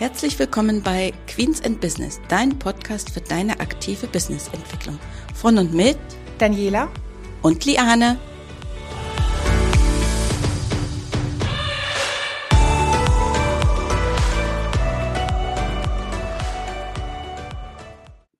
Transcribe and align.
Herzlich 0.00 0.38
willkommen 0.38 0.82
bei 0.82 1.12
Queens 1.26 1.62
and 1.62 1.78
Business, 1.78 2.22
dein 2.30 2.58
Podcast 2.58 3.10
für 3.10 3.20
deine 3.20 3.60
aktive 3.60 4.06
Businessentwicklung. 4.06 4.98
Von 5.34 5.58
und 5.58 5.74
mit 5.74 5.98
Daniela 6.38 6.88
und 7.42 7.66
Liane. 7.66 8.18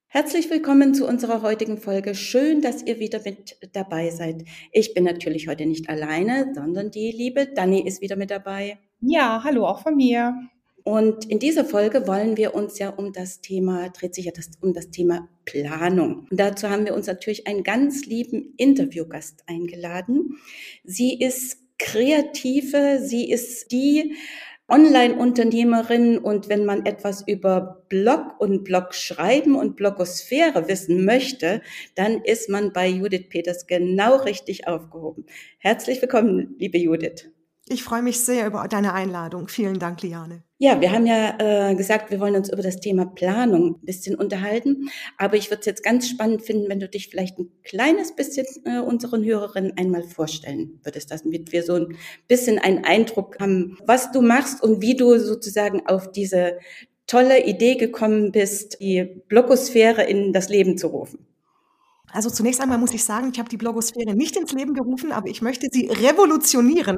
Herzlich 0.08 0.48
willkommen 0.48 0.94
zu 0.94 1.06
unserer 1.06 1.42
heutigen 1.42 1.76
Folge. 1.76 2.14
Schön, 2.14 2.62
dass 2.62 2.82
ihr 2.82 2.98
wieder 3.00 3.20
mit 3.22 3.58
dabei 3.74 4.08
seid. 4.08 4.46
Ich 4.72 4.94
bin 4.94 5.04
natürlich 5.04 5.46
heute 5.46 5.66
nicht 5.66 5.90
alleine, 5.90 6.54
sondern 6.54 6.90
die 6.90 7.12
liebe 7.12 7.48
Dani 7.48 7.86
ist 7.86 8.00
wieder 8.00 8.16
mit 8.16 8.30
dabei. 8.30 8.78
Ja, 9.02 9.42
hallo 9.44 9.66
auch 9.66 9.82
von 9.82 9.94
mir. 9.94 10.34
Und 10.84 11.30
in 11.30 11.38
dieser 11.38 11.64
Folge 11.64 12.06
wollen 12.06 12.36
wir 12.36 12.54
uns 12.54 12.78
ja 12.78 12.90
um 12.90 13.12
das 13.12 13.40
Thema, 13.40 13.88
dreht 13.90 14.14
sich 14.14 14.26
ja 14.26 14.32
das, 14.34 14.50
um 14.60 14.72
das 14.72 14.90
Thema 14.90 15.28
Planung. 15.44 16.26
Und 16.30 16.40
dazu 16.40 16.68
haben 16.70 16.84
wir 16.84 16.94
uns 16.94 17.06
natürlich 17.06 17.46
einen 17.46 17.62
ganz 17.62 18.06
lieben 18.06 18.54
Interviewgast 18.56 19.42
eingeladen. 19.46 20.36
Sie 20.84 21.18
ist 21.18 21.58
Kreative, 21.78 23.00
sie 23.02 23.30
ist 23.30 23.72
die 23.72 24.14
Online-Unternehmerin 24.70 26.18
und 26.18 26.48
wenn 26.48 26.64
man 26.64 26.86
etwas 26.86 27.26
über 27.26 27.84
Blog 27.88 28.38
und 28.38 28.62
Blog 28.62 28.94
schreiben 28.94 29.56
und 29.56 29.74
Blogosphäre 29.74 30.68
wissen 30.68 31.04
möchte, 31.04 31.60
dann 31.96 32.22
ist 32.22 32.48
man 32.48 32.72
bei 32.72 32.86
Judith 32.86 33.28
Peters 33.28 33.66
genau 33.66 34.16
richtig 34.16 34.68
aufgehoben. 34.68 35.26
Herzlich 35.58 36.00
willkommen, 36.00 36.54
liebe 36.58 36.78
Judith. 36.78 37.30
Ich 37.72 37.84
freue 37.84 38.02
mich 38.02 38.18
sehr 38.18 38.48
über 38.48 38.66
deine 38.66 38.94
Einladung. 38.94 39.46
Vielen 39.46 39.78
Dank, 39.78 40.02
Liane. 40.02 40.42
Ja, 40.58 40.80
wir 40.80 40.90
haben 40.90 41.06
ja 41.06 41.36
äh, 41.38 41.76
gesagt, 41.76 42.10
wir 42.10 42.18
wollen 42.18 42.34
uns 42.34 42.52
über 42.52 42.62
das 42.62 42.80
Thema 42.80 43.06
Planung 43.06 43.76
ein 43.76 43.84
bisschen 43.84 44.16
unterhalten. 44.16 44.90
Aber 45.18 45.36
ich 45.36 45.50
würde 45.50 45.60
es 45.60 45.66
jetzt 45.66 45.84
ganz 45.84 46.08
spannend 46.08 46.42
finden, 46.42 46.68
wenn 46.68 46.80
du 46.80 46.88
dich 46.88 47.10
vielleicht 47.10 47.38
ein 47.38 47.48
kleines 47.62 48.16
bisschen 48.16 48.44
äh, 48.64 48.80
unseren 48.80 49.24
Hörerinnen 49.24 49.78
einmal 49.78 50.02
vorstellen 50.02 50.80
würdest, 50.82 51.12
damit 51.12 51.52
wir 51.52 51.62
so 51.62 51.74
ein 51.74 51.96
bisschen 52.26 52.58
einen 52.58 52.84
Eindruck 52.84 53.38
haben, 53.38 53.78
was 53.86 54.10
du 54.10 54.20
machst 54.20 54.64
und 54.64 54.82
wie 54.82 54.96
du 54.96 55.20
sozusagen 55.20 55.86
auf 55.86 56.10
diese 56.10 56.58
tolle 57.06 57.46
Idee 57.46 57.76
gekommen 57.76 58.32
bist, 58.32 58.80
die 58.80 59.22
Blogosphäre 59.28 60.02
in 60.02 60.32
das 60.32 60.48
Leben 60.48 60.76
zu 60.76 60.88
rufen. 60.88 61.24
Also 62.12 62.30
zunächst 62.30 62.60
einmal 62.60 62.78
muss 62.78 62.92
ich 62.92 63.04
sagen, 63.04 63.30
ich 63.32 63.38
habe 63.38 63.48
die 63.48 63.56
Blogosphäre 63.56 64.16
nicht 64.16 64.36
ins 64.36 64.52
Leben 64.52 64.74
gerufen, 64.74 65.12
aber 65.12 65.28
ich 65.28 65.42
möchte 65.42 65.68
sie 65.70 65.86
revolutionieren. 65.86 66.96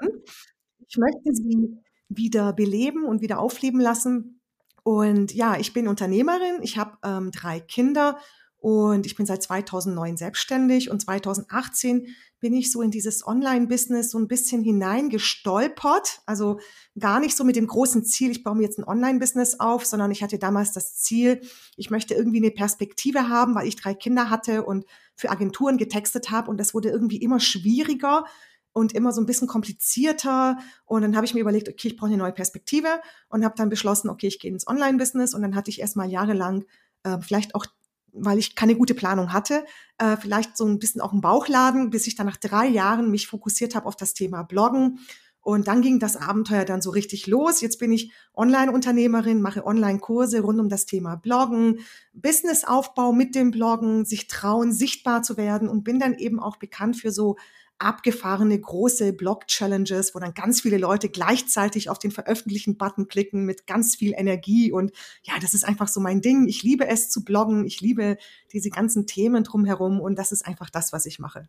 Ich 0.93 0.99
möchte 0.99 1.33
sie 1.33 1.79
wieder 2.11 2.53
beleben 2.53 3.05
und 3.05 3.23
wieder 3.23 3.39
aufleben 3.39 3.81
lassen. 3.81 4.43
Und 4.83 5.33
ja, 5.33 5.57
ich 5.59 5.73
bin 5.73 5.89
Unternehmerin, 5.89 6.61
ich 6.61 6.77
habe 6.77 6.99
ähm, 7.03 7.31
drei 7.31 7.61
Kinder 7.61 8.19
und 8.59 9.07
ich 9.07 9.17
bin 9.17 9.25
seit 9.25 9.43
2009 9.43 10.19
selbstständig 10.19 10.91
und 10.91 11.01
2018 11.01 12.09
bin 12.41 12.53
ich 12.53 12.71
so 12.71 12.83
in 12.83 12.91
dieses 12.91 13.27
Online-Business 13.27 14.11
so 14.11 14.19
ein 14.19 14.29
bisschen 14.29 14.63
hineingestolpert. 14.63 16.21
Also 16.27 16.61
gar 16.99 17.21
nicht 17.21 17.37
so 17.37 17.45
mit 17.45 17.57
dem 17.57 17.69
großen 17.69 18.05
Ziel, 18.05 18.31
ich 18.31 18.45
baue 18.45 18.57
mir 18.57 18.65
jetzt 18.65 18.79
ein 18.79 18.85
Online-Business 18.87 19.61
auf, 19.61 19.87
sondern 19.87 20.11
ich 20.11 20.23
hatte 20.23 20.39
damals 20.39 20.73
das 20.73 20.97
Ziel, 20.97 21.41
ich 21.77 21.91
möchte 21.91 22.15
irgendwie 22.15 22.39
eine 22.39 22.51
Perspektive 22.51 23.31
haben, 23.31 23.55
weil 23.55 23.67
ich 23.67 23.77
drei 23.77 23.95
Kinder 23.95 24.29
hatte 24.29 24.65
und 24.65 24.85
für 25.17 25.31
Agenturen 25.31 25.79
getextet 25.79 26.31
habe 26.31 26.51
und 26.51 26.59
das 26.59 26.75
wurde 26.75 26.91
irgendwie 26.91 27.23
immer 27.23 27.41
schwieriger 27.41 28.25
und 28.73 28.95
immer 28.95 29.13
so 29.13 29.21
ein 29.21 29.27
bisschen 29.27 29.49
komplizierter. 29.49 30.59
Und 30.85 31.03
dann 31.03 31.17
habe 31.17 31.27
ich 31.27 31.35
mir 31.35 31.41
überlegt, 31.41 31.69
okay, 31.69 31.89
ich 31.89 31.97
brauche 31.97 32.09
eine 32.09 32.17
neue 32.17 32.33
Perspektive 32.33 32.89
und 33.29 33.45
habe 33.45 33.55
dann 33.57 33.69
beschlossen, 33.69 34.09
okay, 34.09 34.29
ich 34.29 34.39
gehe 34.39 34.51
ins 34.51 34.67
Online-Business. 34.67 35.35
Und 35.35 35.43
dann 35.43 35.55
hatte 35.55 35.71
ich 35.71 35.81
erstmal 35.81 36.11
jahrelang, 36.11 36.65
äh, 37.05 37.19
vielleicht 37.21 37.55
auch, 37.55 37.67
weil 38.13 38.39
ich 38.39 38.55
keine 38.55 38.75
gute 38.75 38.95
Planung 38.95 39.33
hatte, 39.33 39.65
äh, 39.99 40.17
vielleicht 40.17 40.57
so 40.57 40.67
ein 40.67 40.79
bisschen 40.79 41.01
auch 41.01 41.13
einen 41.13 41.21
Bauchladen, 41.21 41.91
bis 41.91 42.07
ich 42.07 42.15
dann 42.15 42.27
nach 42.27 42.37
drei 42.37 42.67
Jahren 42.67 43.11
mich 43.11 43.27
fokussiert 43.27 43.75
habe 43.75 43.87
auf 43.87 43.97
das 43.97 44.15
Thema 44.15 44.43
Bloggen. 44.43 44.99
Und 45.45 45.67
dann 45.67 45.83
ging 45.83 45.99
das 45.99 46.17
Abenteuer 46.17 46.65
dann 46.65 46.83
so 46.83 46.91
richtig 46.91 47.27
los. 47.27 47.61
Jetzt 47.61 47.81
bin 47.81 47.91
ich 47.91 48.13
Online-Unternehmerin, 48.33 49.43
mache 49.43 49.67
Online-Kurse 49.67 50.41
rund 50.41 50.61
um 50.61 50.69
das 50.69 50.87
Thema 50.87 51.17
Bloggen, 51.17 51.81
Businessaufbau 52.13 53.13
mit 53.13 53.35
dem 53.35 53.51
Bloggen, 53.51 54.05
sich 54.05 54.29
trauen, 54.29 54.73
sichtbar 54.73 55.25
zu 55.25 55.37
werden 55.37 55.69
und 55.69 55.83
bin 55.83 55.99
dann 55.99 56.15
eben 56.15 56.39
auch 56.39 56.59
bekannt 56.59 56.97
für 56.97 57.11
so 57.11 57.37
abgefahrene 57.79 58.61
große 58.61 59.13
Blog-Challenges, 59.13 60.15
wo 60.15 60.19
dann 60.19 60.35
ganz 60.35 60.61
viele 60.61 60.79
Leute 60.79 61.09
gleichzeitig 61.09 61.91
auf 61.91 61.99
den 61.99 62.11
Veröffentlichen-Button 62.11 63.09
klicken 63.09 63.45
mit 63.45 63.67
ganz 63.67 63.97
viel 63.97 64.15
Energie. 64.17 64.71
Und 64.73 64.93
ja, 65.23 65.35
das 65.41 65.55
ist 65.55 65.65
einfach 65.65 65.89
so 65.89 66.01
mein 66.01 66.21
Ding. 66.21 66.47
Ich 66.49 66.63
liebe 66.63 66.87
es 66.87 67.11
zu 67.11 67.25
bloggen. 67.25 67.65
Ich 67.67 67.81
liebe 67.81 68.17
diese 68.53 68.71
ganzen 68.71 69.07
Themen 69.07 69.45
drumherum. 69.45 70.01
Und 70.01 70.19
das 70.19 70.33
ist 70.33 70.47
einfach 70.47 70.71
das, 70.71 70.93
was 70.93 71.07
ich 71.07 71.19
mache. 71.19 71.49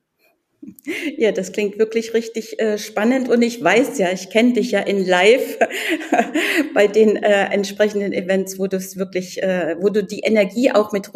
Ja, 1.18 1.32
das 1.32 1.52
klingt 1.52 1.78
wirklich 1.78 2.14
richtig 2.14 2.60
äh, 2.60 2.78
spannend 2.78 3.30
und 3.30 3.42
ich 3.42 3.62
weiß 3.62 3.98
ja, 3.98 4.12
ich 4.12 4.30
kenne 4.30 4.54
dich 4.54 4.72
ja 4.72 4.80
in 4.80 5.06
Live 5.06 5.60
bei 6.74 6.88
den 6.88 7.18
äh, 7.18 7.46
entsprechenden 7.52 8.14
Events, 8.14 8.58
wo 8.60 8.68
du 8.68 8.78
es 8.78 8.98
wirklich, 8.98 9.44
äh, 9.44 9.76
wo 9.80 9.90
du 9.90 10.04
die 10.04 10.20
Energie 10.20 10.72
auch 10.72 10.92
mit 10.92 11.14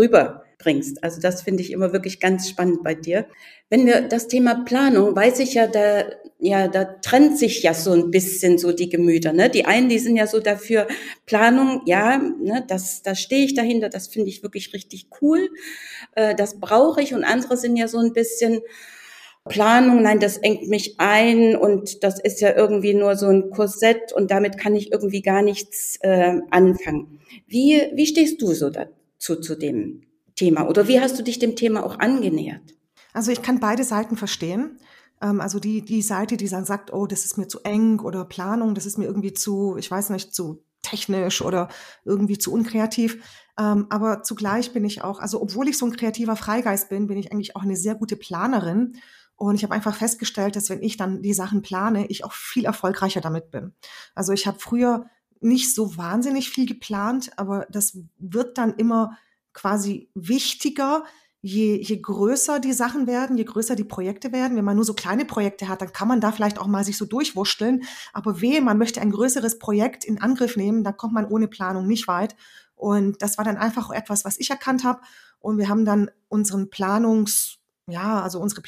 rüberbringst. 0.57 1.03
Also 1.03 1.21
das 1.21 1.41
finde 1.41 1.63
ich 1.63 1.71
immer 1.71 1.93
wirklich 1.93 2.19
ganz 2.19 2.49
spannend 2.49 2.83
bei 2.83 2.95
dir. 2.95 3.27
Wenn 3.69 3.85
wir 3.85 4.01
das 4.01 4.27
Thema 4.27 4.63
Planung, 4.65 5.15
weiß 5.15 5.39
ich 5.39 5.53
ja, 5.53 5.67
da 5.67 6.05
ja, 6.39 6.67
da 6.67 6.83
trennt 6.83 7.39
sich 7.39 7.63
ja 7.63 7.73
so 7.73 7.93
ein 7.93 8.11
bisschen 8.11 8.59
so 8.59 8.71
die 8.71 8.89
Gemüter. 8.89 9.33
Ne? 9.33 9.49
Die 9.49 9.65
einen, 9.65 9.89
die 9.89 9.97
sind 9.97 10.15
ja 10.17 10.27
so 10.27 10.39
dafür 10.39 10.87
Planung, 11.25 11.81
ja, 11.87 12.19
ne, 12.19 12.63
das, 12.67 13.01
da 13.01 13.15
stehe 13.15 13.43
ich 13.43 13.55
dahinter, 13.55 13.89
das 13.89 14.07
finde 14.07 14.29
ich 14.29 14.43
wirklich 14.43 14.71
richtig 14.71 15.07
cool, 15.19 15.49
äh, 16.13 16.35
das 16.35 16.59
brauche 16.59 17.01
ich. 17.01 17.15
Und 17.15 17.23
andere 17.23 17.57
sind 17.57 17.75
ja 17.75 17.87
so 17.87 17.97
ein 17.97 18.13
bisschen 18.13 18.59
Planung, 19.49 20.03
nein, 20.03 20.19
das 20.19 20.37
engt 20.37 20.67
mich 20.67 20.99
ein 20.99 21.55
und 21.55 22.03
das 22.03 22.19
ist 22.19 22.39
ja 22.39 22.55
irgendwie 22.55 22.93
nur 22.93 23.15
so 23.15 23.29
ein 23.29 23.49
Korsett 23.49 24.13
und 24.13 24.29
damit 24.29 24.59
kann 24.59 24.75
ich 24.75 24.91
irgendwie 24.91 25.23
gar 25.23 25.41
nichts 25.41 25.97
äh, 26.01 26.35
anfangen. 26.51 27.19
Wie, 27.47 27.81
wie 27.95 28.05
stehst 28.05 28.39
du 28.43 28.53
so 28.53 28.69
dazu 28.69 29.37
zu 29.37 29.55
dem 29.55 30.06
Thema 30.37 30.69
oder 30.69 30.87
wie 30.87 31.01
hast 31.01 31.19
du 31.19 31.23
dich 31.23 31.39
dem 31.39 31.57
Thema 31.57 31.83
auch 31.83 31.99
angenähert? 31.99 32.75
Also 33.13 33.31
ich 33.31 33.41
kann 33.41 33.59
beide 33.59 33.83
Seiten 33.83 34.15
verstehen. 34.15 34.77
Ähm, 35.21 35.41
also 35.41 35.59
die, 35.59 35.81
die 35.81 36.01
Seite, 36.01 36.37
die 36.37 36.47
dann 36.47 36.63
sagt, 36.63 36.93
oh, 36.93 37.07
das 37.07 37.25
ist 37.25 37.37
mir 37.37 37.49
zu 37.49 37.59
eng 37.63 37.99
oder 37.99 38.23
Planung, 38.23 38.75
das 38.75 38.85
ist 38.85 38.97
mir 38.97 39.05
irgendwie 39.05 39.33
zu, 39.33 39.75
ich 39.77 39.91
weiß 39.91 40.11
nicht, 40.11 40.33
zu 40.33 40.63
technisch 40.83 41.41
oder 41.41 41.67
irgendwie 42.05 42.37
zu 42.37 42.53
unkreativ. 42.53 43.21
Ähm, 43.59 43.87
aber 43.89 44.23
zugleich 44.23 44.71
bin 44.71 44.85
ich 44.85 45.03
auch, 45.03 45.19
also 45.19 45.41
obwohl 45.41 45.67
ich 45.67 45.77
so 45.77 45.85
ein 45.85 45.95
kreativer 45.95 46.35
Freigeist 46.35 46.89
bin, 46.89 47.07
bin 47.07 47.17
ich 47.17 47.31
eigentlich 47.31 47.55
auch 47.55 47.63
eine 47.63 47.75
sehr 47.75 47.95
gute 47.95 48.15
Planerin 48.15 48.97
und 49.35 49.55
ich 49.55 49.63
habe 49.63 49.73
einfach 49.73 49.95
festgestellt, 49.95 50.55
dass 50.55 50.69
wenn 50.69 50.81
ich 50.81 50.97
dann 50.97 51.21
die 51.21 51.33
Sachen 51.33 51.61
plane, 51.61 52.07
ich 52.07 52.23
auch 52.23 52.33
viel 52.33 52.65
erfolgreicher 52.65 53.21
damit 53.21 53.51
bin. 53.51 53.73
Also 54.15 54.33
ich 54.33 54.47
habe 54.47 54.59
früher 54.59 55.05
nicht 55.39 55.73
so 55.75 55.97
wahnsinnig 55.97 56.49
viel 56.49 56.65
geplant, 56.65 57.31
aber 57.37 57.67
das 57.69 57.99
wird 58.17 58.57
dann 58.57 58.73
immer 58.75 59.17
quasi 59.57 60.09
wichtiger, 60.13 61.03
je, 61.41 61.81
je 61.81 61.99
größer 61.99 62.59
die 62.59 62.73
Sachen 62.73 63.07
werden, 63.07 63.37
je 63.37 63.43
größer 63.43 63.75
die 63.75 63.83
Projekte 63.83 64.31
werden. 64.31 64.55
Wenn 64.55 64.63
man 64.63 64.75
nur 64.75 64.85
so 64.85 64.93
kleine 64.93 65.25
Projekte 65.25 65.67
hat, 65.67 65.81
dann 65.81 65.91
kann 65.91 66.07
man 66.07 66.21
da 66.21 66.31
vielleicht 66.31 66.59
auch 66.59 66.67
mal 66.67 66.83
sich 66.83 66.97
so 66.97 67.05
durchwurschteln. 67.05 67.83
Aber 68.13 68.41
wehe, 68.41 68.61
man 68.61 68.77
möchte 68.77 69.01
ein 69.01 69.11
größeres 69.11 69.57
Projekt 69.57 70.05
in 70.05 70.21
Angriff 70.21 70.57
nehmen, 70.57 70.83
dann 70.83 70.95
kommt 70.95 71.13
man 71.13 71.25
ohne 71.25 71.47
Planung 71.47 71.87
nicht 71.87 72.07
weit. 72.07 72.35
Und 72.75 73.21
das 73.23 73.37
war 73.39 73.45
dann 73.45 73.57
einfach 73.57 73.89
etwas, 73.89 74.25
was 74.25 74.39
ich 74.39 74.51
erkannt 74.51 74.83
habe. 74.83 75.01
Und 75.39 75.57
wir 75.57 75.69
haben 75.69 75.85
dann 75.85 76.11
unseren 76.27 76.69
Planungs 76.69 77.57
ja, 77.87 78.21
also 78.21 78.39
unsere 78.39 78.61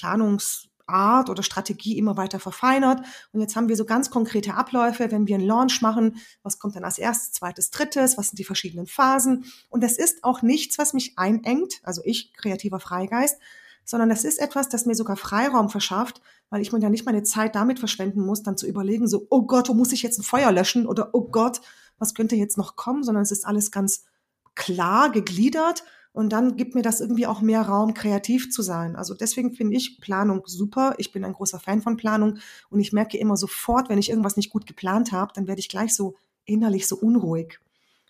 Planungsart 0.90 1.30
oder 1.30 1.44
Strategie 1.44 1.98
immer 1.98 2.18
weiter 2.18 2.40
verfeinert. 2.40 3.06
Und 3.32 3.42
jetzt 3.42 3.56
haben 3.56 3.70
wir 3.70 3.76
so 3.76 3.86
ganz 3.86 4.10
konkrete 4.10 4.56
Abläufe, 4.56 5.12
wenn 5.12 5.28
wir 5.28 5.36
einen 5.36 5.46
Launch 5.46 5.82
machen, 5.82 6.18
was 6.44 6.60
kommt 6.60 6.76
dann 6.76 6.84
als 6.84 6.98
erstes, 6.98 7.32
zweites, 7.32 7.70
drittes, 7.70 8.18
was 8.18 8.30
sind 8.30 8.40
die 8.40 8.44
verschiedenen 8.44 8.88
Phasen. 8.88 9.46
Und 9.70 9.84
das 9.84 9.98
ist 9.98 10.24
auch 10.24 10.42
nichts, 10.42 10.78
was 10.78 10.94
mich 10.94 11.18
einengt, 11.18 11.80
also 11.84 12.02
ich, 12.04 12.34
kreativer 12.34 12.80
Freigeist, 12.80 13.40
sondern 13.86 14.10
das 14.10 14.24
ist 14.24 14.40
etwas, 14.40 14.70
das 14.70 14.86
mir 14.86 14.96
sogar 14.96 15.18
Freiraum 15.18 15.70
verschafft, 15.70 16.22
weil 16.50 16.62
ich 16.62 16.72
mir 16.72 16.80
ja 16.80 16.90
nicht 16.90 17.06
meine 17.06 17.24
Zeit 17.24 17.56
damit 17.56 17.80
verschwenden 17.80 18.26
muss, 18.26 18.44
dann 18.44 18.58
zu 18.58 18.68
überlegen, 18.68 19.08
so, 19.08 19.26
oh 19.30 19.44
Gott, 19.44 19.70
wo 19.70 19.74
muss 19.74 19.92
ich 19.92 20.04
jetzt 20.04 20.20
ein 20.20 20.24
Feuer 20.24 20.52
löschen? 20.52 20.86
Oder 20.86 21.10
oh 21.14 21.30
Gott, 21.30 21.62
was 21.98 22.14
könnte 22.14 22.36
jetzt 22.36 22.58
noch 22.58 22.76
kommen, 22.76 23.04
sondern 23.04 23.24
es 23.24 23.32
ist 23.32 23.46
alles 23.46 23.72
ganz 23.72 24.06
klar 24.56 25.12
gegliedert 25.12 25.84
und 26.12 26.34
dann 26.34 26.58
gibt 26.58 26.76
mir 26.76 26.82
das 26.82 27.02
irgendwie 27.02 27.28
auch 27.28 27.42
mehr 27.42 27.62
Raum, 27.62 27.94
kreativ 27.94 28.52
zu 28.52 28.62
sein. 28.62 28.96
Also 28.96 29.14
deswegen 29.14 29.54
finde 29.54 29.78
ich 29.78 30.02
Planung 30.02 30.42
super. 30.46 30.96
Ich 30.98 31.12
bin 31.12 31.24
ein 31.24 31.34
großer 31.34 31.60
Fan 31.60 31.82
von 31.82 31.98
Planung 31.98 32.40
und 32.70 32.80
ich 32.80 32.94
merke 32.94 33.18
immer 33.18 33.38
sofort, 33.38 33.90
wenn 33.90 34.00
ich 34.00 34.10
irgendwas 34.10 34.36
nicht 34.36 34.50
gut 34.50 34.66
geplant 34.66 35.12
habe, 35.12 35.32
dann 35.36 35.48
werde 35.48 35.60
ich 35.60 35.70
gleich 35.70 35.94
so 35.94 36.16
innerlich 36.46 36.88
so 36.88 36.98
unruhig. 36.98 37.60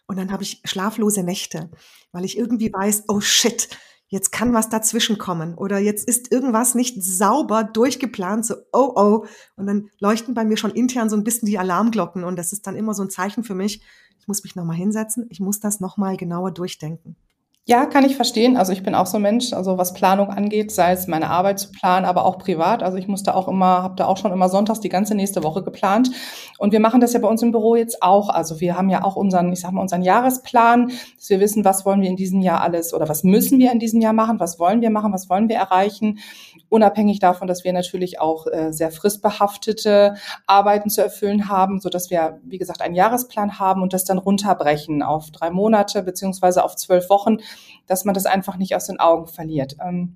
Und 0.08 0.18
dann 0.18 0.32
habe 0.32 0.44
ich 0.44 0.62
schlaflose 0.64 1.24
Nächte, 1.24 1.70
weil 2.12 2.26
ich 2.26 2.38
irgendwie 2.38 2.74
weiß, 2.74 3.04
oh 3.10 3.20
shit, 3.20 3.70
jetzt 4.08 4.32
kann 4.32 4.54
was 4.54 4.70
dazwischen 4.70 5.20
kommen 5.20 5.54
oder 5.54 5.78
jetzt 5.78 6.08
ist 6.08 6.32
irgendwas 6.32 6.74
nicht 6.74 7.04
sauber 7.04 7.64
durchgeplant, 7.64 8.46
so 8.46 8.56
oh 8.74 8.94
oh. 8.96 9.26
Und 9.56 9.68
dann 9.68 9.90
leuchten 10.00 10.34
bei 10.34 10.46
mir 10.46 10.58
schon 10.58 10.72
intern 10.72 11.10
so 11.10 11.16
ein 11.16 11.24
bisschen 11.24 11.46
die 11.46 11.60
Alarmglocken 11.60 12.24
und 12.24 12.38
das 12.38 12.54
ist 12.54 12.66
dann 12.66 12.76
immer 12.76 12.96
so 12.96 13.04
ein 13.04 13.12
Zeichen 13.12 13.44
für 13.44 13.56
mich, 13.56 13.84
ich 14.20 14.28
muss 14.28 14.44
mich 14.44 14.56
nochmal 14.56 14.78
hinsetzen, 14.78 15.28
ich 15.30 15.40
muss 15.40 15.60
das 15.60 15.80
nochmal 15.80 16.18
genauer 16.18 16.52
durchdenken. 16.52 17.16
Ja, 17.66 17.86
kann 17.86 18.04
ich 18.04 18.16
verstehen. 18.16 18.58
Also 18.58 18.72
ich 18.72 18.82
bin 18.82 18.96
auch 18.96 19.06
so 19.06 19.18
ein 19.18 19.22
Mensch, 19.22 19.54
also 19.54 19.78
was 19.78 19.94
Planung 19.94 20.30
angeht, 20.32 20.72
sei 20.72 20.92
es 20.92 21.06
meine 21.06 21.30
Arbeit 21.30 21.60
zu 21.60 21.72
planen, 21.72 22.04
aber 22.04 22.26
auch 22.26 22.40
privat. 22.40 22.82
Also 22.82 22.98
ich 22.98 23.08
musste 23.08 23.36
auch 23.36 23.48
immer, 23.48 23.84
habe 23.84 23.94
da 23.96 24.08
auch 24.08 24.18
schon 24.18 24.32
immer 24.32 24.50
sonntags 24.50 24.80
die 24.80 24.90
ganze 24.90 25.14
nächste 25.14 25.44
Woche 25.44 25.62
geplant. 25.62 26.10
Und 26.58 26.72
wir 26.72 26.80
machen 26.80 27.00
das 27.00 27.14
ja 27.14 27.20
bei 27.20 27.28
uns 27.28 27.44
im 27.44 27.52
Büro 27.52 27.76
jetzt 27.76 28.02
auch. 28.02 28.30
Also 28.30 28.60
wir 28.60 28.76
haben 28.76 28.90
ja 28.90 29.04
auch 29.04 29.16
unseren, 29.16 29.54
ich 29.54 29.60
sag 29.62 29.72
mal, 29.72 29.82
unseren 29.82 30.02
Jahresplan, 30.02 30.88
dass 31.16 31.30
wir 31.30 31.40
wissen, 31.40 31.64
was 31.64 31.86
wollen 31.86 32.02
wir 32.02 32.10
in 32.10 32.16
diesem 32.16 32.42
Jahr 32.42 32.62
alles 32.62 32.92
oder 32.92 33.08
was 33.08 33.24
müssen 33.24 33.60
wir 33.60 33.72
in 33.72 33.78
diesem 33.78 34.02
Jahr 34.02 34.14
machen, 34.14 34.40
was 34.40 34.58
wollen 34.58 34.82
wir 34.82 34.90
machen, 34.90 35.14
was 35.14 35.30
wollen 35.30 35.48
wir 35.48 35.58
erreichen. 35.58 36.18
Unabhängig 36.70 37.20
davon, 37.20 37.48
dass 37.48 37.64
wir 37.64 37.74
natürlich 37.74 38.20
auch 38.20 38.48
äh, 38.48 38.72
sehr 38.72 38.90
fristbehaftete 38.90 40.16
Arbeiten 40.48 40.90
zu 40.90 41.04
erfüllen 41.04 41.50
haben, 41.50 41.80
so 41.80 41.90
dass 41.90 42.10
wir, 42.10 42.40
wie 42.44 42.58
gesagt, 42.58 42.82
einen 42.82 42.96
Jahresplan 42.96 43.60
haben 43.60 43.84
und 43.84 43.94
das 43.94 44.06
dann 44.06 44.18
runterbrechen 44.18 45.04
auf 45.04 45.30
drei 45.30 45.52
Monate 45.52 46.02
beziehungsweise 46.02 46.64
auf 46.64 46.76
zwölf 46.76 47.12
Wochen 47.12 47.38
dass 47.88 48.06
man 48.06 48.14
das 48.14 48.26
einfach 48.26 48.58
nicht 48.58 48.76
aus 48.76 48.88
den 48.88 49.00
Augen 49.00 49.28
verliert. 49.28 49.78
Ähm, 49.82 50.16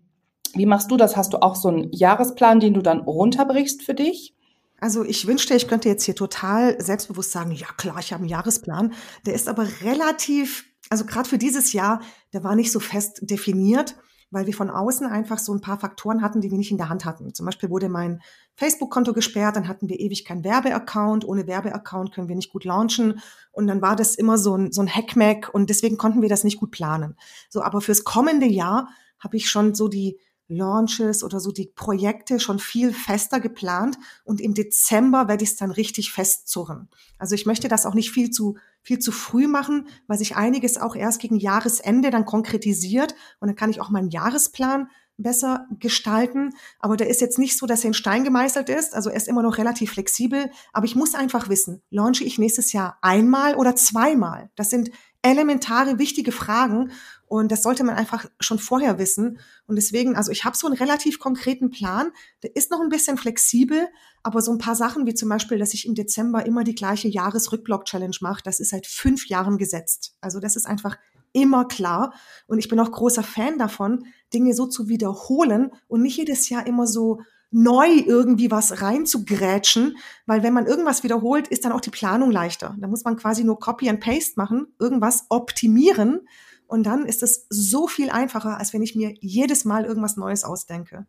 wie 0.54 0.66
machst 0.66 0.92
du 0.92 0.98
das? 0.98 1.18
Hast 1.18 1.34
du 1.34 1.42
auch 1.42 1.56
so 1.56 1.70
einen 1.70 1.92
Jahresplan, 1.92 2.60
den 2.60 2.74
du 2.74 2.82
dann 2.82 3.02
runterbrichst 3.02 3.84
für 3.84 3.94
dich? 3.94 4.36
Also 4.80 5.04
ich 5.04 5.26
wünschte, 5.26 5.56
ich 5.56 5.68
könnte 5.68 5.90
jetzt 5.90 6.04
hier 6.04 6.16
total 6.16 6.80
selbstbewusst 6.82 7.32
sagen, 7.32 7.52
ja 7.52 7.68
klar, 7.78 8.00
ich 8.00 8.12
habe 8.12 8.22
einen 8.22 8.30
Jahresplan. 8.30 8.94
Der 9.26 9.34
ist 9.34 9.48
aber 9.48 9.66
relativ, 9.82 10.66
also 10.90 11.06
gerade 11.06 11.30
für 11.30 11.38
dieses 11.38 11.74
Jahr, 11.74 12.02
der 12.34 12.44
war 12.44 12.56
nicht 12.56 12.72
so 12.72 12.80
fest 12.80 13.20
definiert 13.22 13.96
weil 14.34 14.48
wir 14.48 14.54
von 14.54 14.70
außen 14.70 15.06
einfach 15.08 15.38
so 15.38 15.54
ein 15.54 15.62
paar 15.62 15.80
Faktoren 15.80 16.22
hatten, 16.22 16.42
die 16.42 16.52
wir 16.52 16.58
nicht 16.58 16.72
in 16.72 16.78
der 16.78 16.90
Hand 16.90 17.06
hatten. 17.06 17.34
Zum 17.34 17.46
Beispiel 17.46 17.70
wurde 17.70 17.88
mein 17.88 18.22
Facebook-Konto 18.56 19.14
gesperrt, 19.14 19.56
dann 19.56 19.68
hatten 19.68 19.90
wir 19.90 20.00
ewig 20.00 20.26
keinen 20.26 20.44
Werbeaccount. 20.44 21.24
Ohne 21.26 21.48
Werbeaccount 21.48 22.14
können 22.14 22.28
wir 22.28 22.36
nicht 22.36 22.52
gut 22.52 22.66
launchen. 22.66 23.20
Und 23.52 23.68
dann 23.68 23.82
war 23.82 23.96
das 23.96 24.16
immer 24.16 24.38
so 24.38 24.58
ein, 24.58 24.72
so 24.72 24.82
ein 24.82 24.94
Hackmack 24.94 25.54
und 25.54 25.70
deswegen 25.70 25.98
konnten 25.98 26.22
wir 26.22 26.30
das 26.30 26.44
nicht 26.44 26.60
gut 26.60 26.72
planen. 26.72 27.16
So, 27.50 27.62
aber 27.62 27.80
fürs 27.80 28.04
kommende 28.04 28.48
Jahr 28.48 28.90
habe 29.20 29.38
ich 29.38 29.50
schon 29.50 29.76
so 29.76 29.88
die 29.88 30.20
Launches 30.56 31.24
oder 31.24 31.40
so 31.40 31.52
die 31.52 31.72
Projekte 31.74 32.40
schon 32.40 32.60
viel 32.60 32.94
fester 32.94 33.40
geplant 33.40 33.98
und 34.24 34.42
im 34.42 34.54
Dezember 34.54 35.28
werde 35.28 35.44
ich 35.44 35.52
es 35.52 35.56
dann 35.56 35.72
richtig 35.72 36.12
festzurren. 36.12 36.90
Also 37.18 37.36
ich 37.36 37.46
möchte 37.46 37.68
das 37.68 37.86
auch 37.86 37.94
nicht 37.94 38.12
viel 38.12 38.32
zu 38.32 38.58
viel 38.82 39.00
zu 39.00 39.14
früh 39.14 39.48
machen, 39.48 39.88
weil 40.08 40.18
sich 40.18 40.36
einiges 40.36 40.78
auch 40.78 40.96
erst 40.96 41.22
gegen 41.22 41.38
Jahresende 41.38 42.10
dann 42.10 42.26
konkretisiert 42.26 43.16
und 43.40 43.48
dann 43.48 43.56
kann 43.56 43.70
ich 43.70 43.80
auch 43.80 43.90
meinen 43.90 44.10
Jahresplan 44.10 44.90
besser 45.18 45.68
gestalten. 45.80 46.52
Aber 46.80 46.98
der 46.98 47.08
ist 47.08 47.22
jetzt 47.22 47.40
nicht 47.40 47.58
so, 47.58 47.66
dass 47.66 47.84
er 47.84 47.90
in 47.90 47.94
Stein 47.94 48.24
gemeißelt 48.24 48.70
ist. 48.70 48.96
Also 48.96 49.10
er 49.10 49.16
ist 49.16 49.28
immer 49.28 49.44
noch 49.44 49.58
relativ 49.58 49.92
flexibel. 49.92 50.50
Aber 50.74 50.86
ich 50.86 50.96
muss 50.96 51.16
einfach 51.16 51.50
wissen, 51.50 51.82
launche 51.90 52.24
ich 52.24 52.38
nächstes 52.38 52.74
Jahr 52.74 52.98
einmal 53.02 53.56
oder 53.56 53.76
zweimal? 53.76 54.50
Das 54.56 54.70
sind 54.70 54.92
elementare, 55.22 56.00
wichtige 56.00 56.32
Fragen. 56.32 56.92
Und 57.34 57.52
das 57.52 57.64
sollte 57.64 57.84
man 57.84 57.96
einfach 57.96 58.30
schon 58.40 58.60
vorher 58.60 59.00
wissen. 59.00 59.40
Und 59.66 59.76
deswegen, 59.76 60.16
also 60.16 60.32
ich 60.32 60.46
habe 60.46 60.56
so 60.56 60.68
einen 60.68 60.76
relativ 60.76 61.18
konkreten 61.18 61.72
Plan. 61.72 62.12
Der 62.44 62.56
ist 62.56 62.70
noch 62.70 62.80
ein 62.80 62.90
bisschen 62.90 63.18
flexibel, 63.18 63.88
aber 64.22 64.40
so 64.44 64.52
ein 64.52 64.60
paar 64.60 64.76
Sachen 64.76 65.08
wie 65.08 65.16
zum 65.16 65.30
Beispiel, 65.30 65.58
dass 65.58 65.74
ich 65.74 65.88
im 65.88 65.96
Dezember 65.96 66.46
immer 66.46 66.64
die 66.64 66.76
gleiche 66.76 67.08
Jahresrückblock-Challenge 67.08 68.18
mache, 68.22 68.44
das 68.44 68.60
ist 68.60 68.70
seit 68.70 68.86
fünf 68.86 69.30
Jahren 69.30 69.58
gesetzt. 69.58 70.16
Also 70.22 70.40
das 70.40 70.56
ist 70.56 70.68
einfach 70.68 70.96
immer 71.32 71.66
klar. 71.66 72.14
Und 72.46 72.60
ich 72.60 72.68
bin 72.70 72.80
auch 72.80 72.92
großer 72.92 73.24
Fan 73.24 73.58
davon, 73.58 74.06
Dinge 74.32 74.54
so 74.54 74.68
zu 74.68 74.88
wiederholen 74.88 75.72
und 75.88 76.04
nicht 76.04 76.18
jedes 76.18 76.50
Jahr 76.50 76.68
immer 76.68 76.86
so 76.86 77.22
neu 77.50 77.88
irgendwie 77.88 78.52
was 78.52 78.84
reinzugrätschen, 78.84 79.98
weil 80.28 80.44
wenn 80.44 80.54
man 80.54 80.68
irgendwas 80.68 81.02
wiederholt, 81.02 81.48
ist 81.48 81.66
dann 81.66 81.72
auch 81.72 81.82
die 81.82 81.90
Planung 81.90 82.30
leichter. 82.30 82.76
Da 82.80 82.88
muss 82.88 83.04
man 83.04 83.16
quasi 83.16 83.44
nur 83.44 83.60
Copy 83.60 83.90
and 83.90 84.02
Paste 84.02 84.34
machen, 84.36 84.68
irgendwas 84.78 85.26
optimieren 85.30 86.28
und 86.68 86.84
dann 86.84 87.06
ist 87.06 87.24
es 87.24 87.46
so 87.50 87.88
viel 87.88 88.10
einfacher, 88.10 88.58
als 88.58 88.74
wenn 88.74 88.82
ich 88.82 88.96
mir 88.96 89.14
jedes 89.20 89.66
Mal 89.66 89.86
irgendwas 89.86 90.18
Neues 90.18 90.44
ausdenke. 90.44 91.06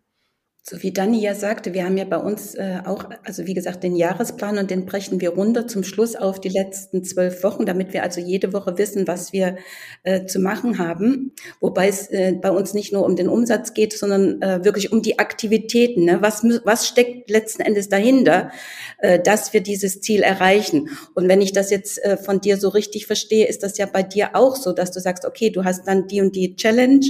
So 0.66 0.82
wie 0.82 0.94
Dani 0.94 1.20
ja 1.20 1.34
sagte, 1.34 1.74
wir 1.74 1.84
haben 1.84 1.98
ja 1.98 2.06
bei 2.06 2.16
uns 2.16 2.54
äh, 2.54 2.78
auch, 2.86 3.04
also 3.22 3.46
wie 3.46 3.52
gesagt, 3.52 3.82
den 3.82 3.96
Jahresplan 3.96 4.56
und 4.56 4.70
den 4.70 4.86
brechen 4.86 5.20
wir 5.20 5.28
runter 5.28 5.68
zum 5.68 5.84
Schluss 5.84 6.16
auf 6.16 6.40
die 6.40 6.48
letzten 6.48 7.04
zwölf 7.04 7.42
Wochen, 7.42 7.66
damit 7.66 7.92
wir 7.92 8.02
also 8.02 8.18
jede 8.22 8.54
Woche 8.54 8.78
wissen, 8.78 9.06
was 9.06 9.34
wir 9.34 9.58
äh, 10.04 10.24
zu 10.24 10.38
machen 10.38 10.78
haben. 10.78 11.32
Wobei 11.60 11.88
es 11.88 12.08
äh, 12.10 12.32
bei 12.40 12.50
uns 12.50 12.72
nicht 12.72 12.94
nur 12.94 13.04
um 13.04 13.14
den 13.14 13.28
Umsatz 13.28 13.74
geht, 13.74 13.92
sondern 13.92 14.40
äh, 14.40 14.64
wirklich 14.64 14.90
um 14.90 15.02
die 15.02 15.18
Aktivitäten. 15.18 16.06
Ne? 16.06 16.22
Was, 16.22 16.42
was 16.64 16.88
steckt 16.88 17.28
letzten 17.28 17.60
Endes 17.60 17.90
dahinter, 17.90 18.50
äh, 19.00 19.20
dass 19.20 19.52
wir 19.52 19.60
dieses 19.60 20.00
Ziel 20.00 20.22
erreichen? 20.22 20.88
Und 21.14 21.28
wenn 21.28 21.42
ich 21.42 21.52
das 21.52 21.68
jetzt 21.68 22.02
äh, 22.02 22.16
von 22.16 22.40
dir 22.40 22.56
so 22.56 22.70
richtig 22.70 23.06
verstehe, 23.06 23.46
ist 23.46 23.62
das 23.62 23.76
ja 23.76 23.84
bei 23.84 24.02
dir 24.02 24.30
auch 24.32 24.56
so, 24.56 24.72
dass 24.72 24.92
du 24.92 25.00
sagst, 25.00 25.26
okay, 25.26 25.50
du 25.50 25.64
hast 25.64 25.86
dann 25.86 26.08
die 26.08 26.22
und 26.22 26.34
die 26.34 26.56
Challenge, 26.56 27.04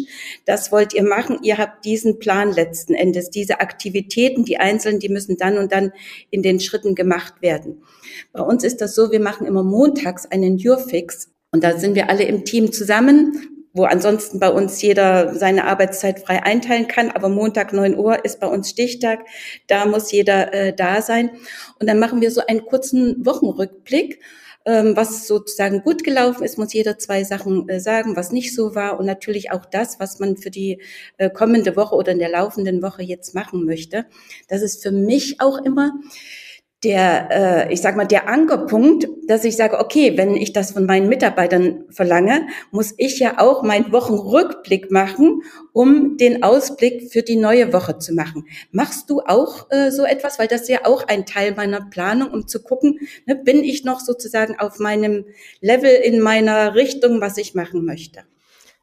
das 0.45 0.73
wollt 0.73 0.93
ihr 0.93 1.05
machen, 1.05 1.39
ihr 1.45 1.57
habt 1.57 1.85
diesen 1.85 2.19
Plan 2.19 2.53
letzten 2.53 2.95
Endes, 2.95 3.31
die 3.31 3.44
diese 3.45 3.61
Aktivitäten, 3.61 4.45
die 4.45 4.57
einzelnen, 4.57 5.01
die 5.01 5.11
müssen 5.11 5.37
dann 5.37 5.59
und 5.59 5.71
dann 5.71 5.93
in 6.31 6.43
den 6.43 6.61
Schritten 6.61 6.95
gemacht 6.95 7.35
werden. 7.43 7.83
Bei 8.33 8.41
uns 8.41 8.65
ist 8.65 8.81
das 8.81 8.95
so, 8.95 9.13
wir 9.13 9.21
machen 9.21 9.47
immer 9.47 9.63
montags 9.63 10.25
einen 10.25 10.57
Jurfix 10.57 11.29
und 11.53 11.63
da 11.63 11.79
sind 11.79 11.95
wir 11.95 12.09
alle 12.09 12.25
im 12.25 12.47
Team 12.47 12.73
zusammen, 12.73 13.69
wo 13.75 13.85
ansonsten 13.85 14.41
bei 14.41 14.49
uns 14.49 14.81
jeder 14.81 15.35
seine 15.35 15.67
Arbeitszeit 15.67 16.21
frei 16.21 16.43
einteilen 16.43 16.89
kann. 16.89 17.11
Aber 17.11 17.29
Montag 17.29 17.73
9 17.73 17.99
Uhr 17.99 18.25
ist 18.25 18.41
bei 18.41 18.47
uns 18.47 18.71
Stichtag. 18.71 19.21
Da 19.67 19.85
muss 19.85 20.11
jeder 20.13 20.55
äh, 20.55 20.73
da 20.75 21.03
sein. 21.03 21.31
Und 21.81 21.89
dann 21.89 21.99
machen 21.99 22.21
wir 22.21 22.31
so 22.31 22.41
einen 22.47 22.65
kurzen 22.65 23.27
Wochenrückblick 23.27 24.21
was 24.97 25.27
sozusagen 25.27 25.83
gut 25.83 26.05
gelaufen 26.05 26.45
ist, 26.45 26.59
muss 26.59 26.73
jeder 26.73 26.99
zwei 26.99 27.25
Sachen 27.25 27.69
äh, 27.69 27.81
sagen, 27.81 28.17
was 28.17 28.33
nicht 28.33 28.55
so 28.55 28.75
war 28.75 28.99
und 28.99 29.07
natürlich 29.07 29.51
auch 29.51 29.67
das, 29.67 30.01
was 30.01 30.19
man 30.19 30.37
für 30.37 30.51
die 30.51 30.81
äh, 31.19 31.31
kommende 31.31 31.77
Woche 31.77 31.95
oder 31.95 32.13
in 32.13 32.19
der 32.19 32.31
laufenden 32.31 32.83
Woche 32.83 33.03
jetzt 33.03 33.35
machen 33.35 33.65
möchte. 33.67 34.07
Das 34.49 34.63
ist 34.63 34.83
für 34.83 34.93
mich 34.93 35.41
auch 35.41 35.59
immer 35.59 35.93
der, 36.85 37.29
äh, 37.31 37.73
ich 37.73 37.81
sag 37.81 37.97
mal, 37.97 38.05
der 38.05 38.29
Ankerpunkt, 38.29 39.09
dass 39.27 39.45
ich 39.45 39.57
sage, 39.57 39.79
okay, 39.79 40.17
wenn 40.17 40.37
ich 40.37 40.53
das 40.53 40.73
von 40.73 40.85
meinen 40.85 41.09
Mitarbeitern 41.09 41.85
verlange, 41.91 42.47
muss 42.71 42.95
ich 42.99 43.19
ja 43.19 43.39
auch 43.39 43.63
meinen 43.63 43.91
Wochenrückblick 43.93 44.91
machen, 44.91 45.43
um 45.73 46.17
den 46.19 46.43
Ausblick 46.43 47.11
für 47.11 47.23
die 47.23 47.37
neue 47.37 47.73
Woche 47.73 47.99
zu 47.99 48.13
machen. 48.13 48.47
Machst 48.71 49.09
du 49.09 49.21
auch 49.21 49.71
äh, 49.71 49.91
so 49.91 50.05
etwas, 50.05 50.39
weil 50.39 50.49
das 50.49 50.63
ist 50.63 50.69
ja 50.69 50.85
auch 50.85 51.09
ein 51.09 51.27
Teil 51.27 51.55
meiner 51.55 51.81
Planung, 51.91 52.31
um 52.31 52.47
zu 52.47 52.63
gucken, 52.63 53.01
ne, 53.27 53.35
bin 53.35 53.65
ich 53.65 53.85
noch 53.85 54.01
sozusagen 54.01 54.59
auf 54.59 54.79
meinem 54.79 55.25
Level 55.61 55.91
in 55.91 56.21
meiner 56.21 56.75
Richtung, 56.75 57.21
was 57.21 57.39
ich 57.39 57.55
machen 57.55 57.85
möchte? 57.85 58.21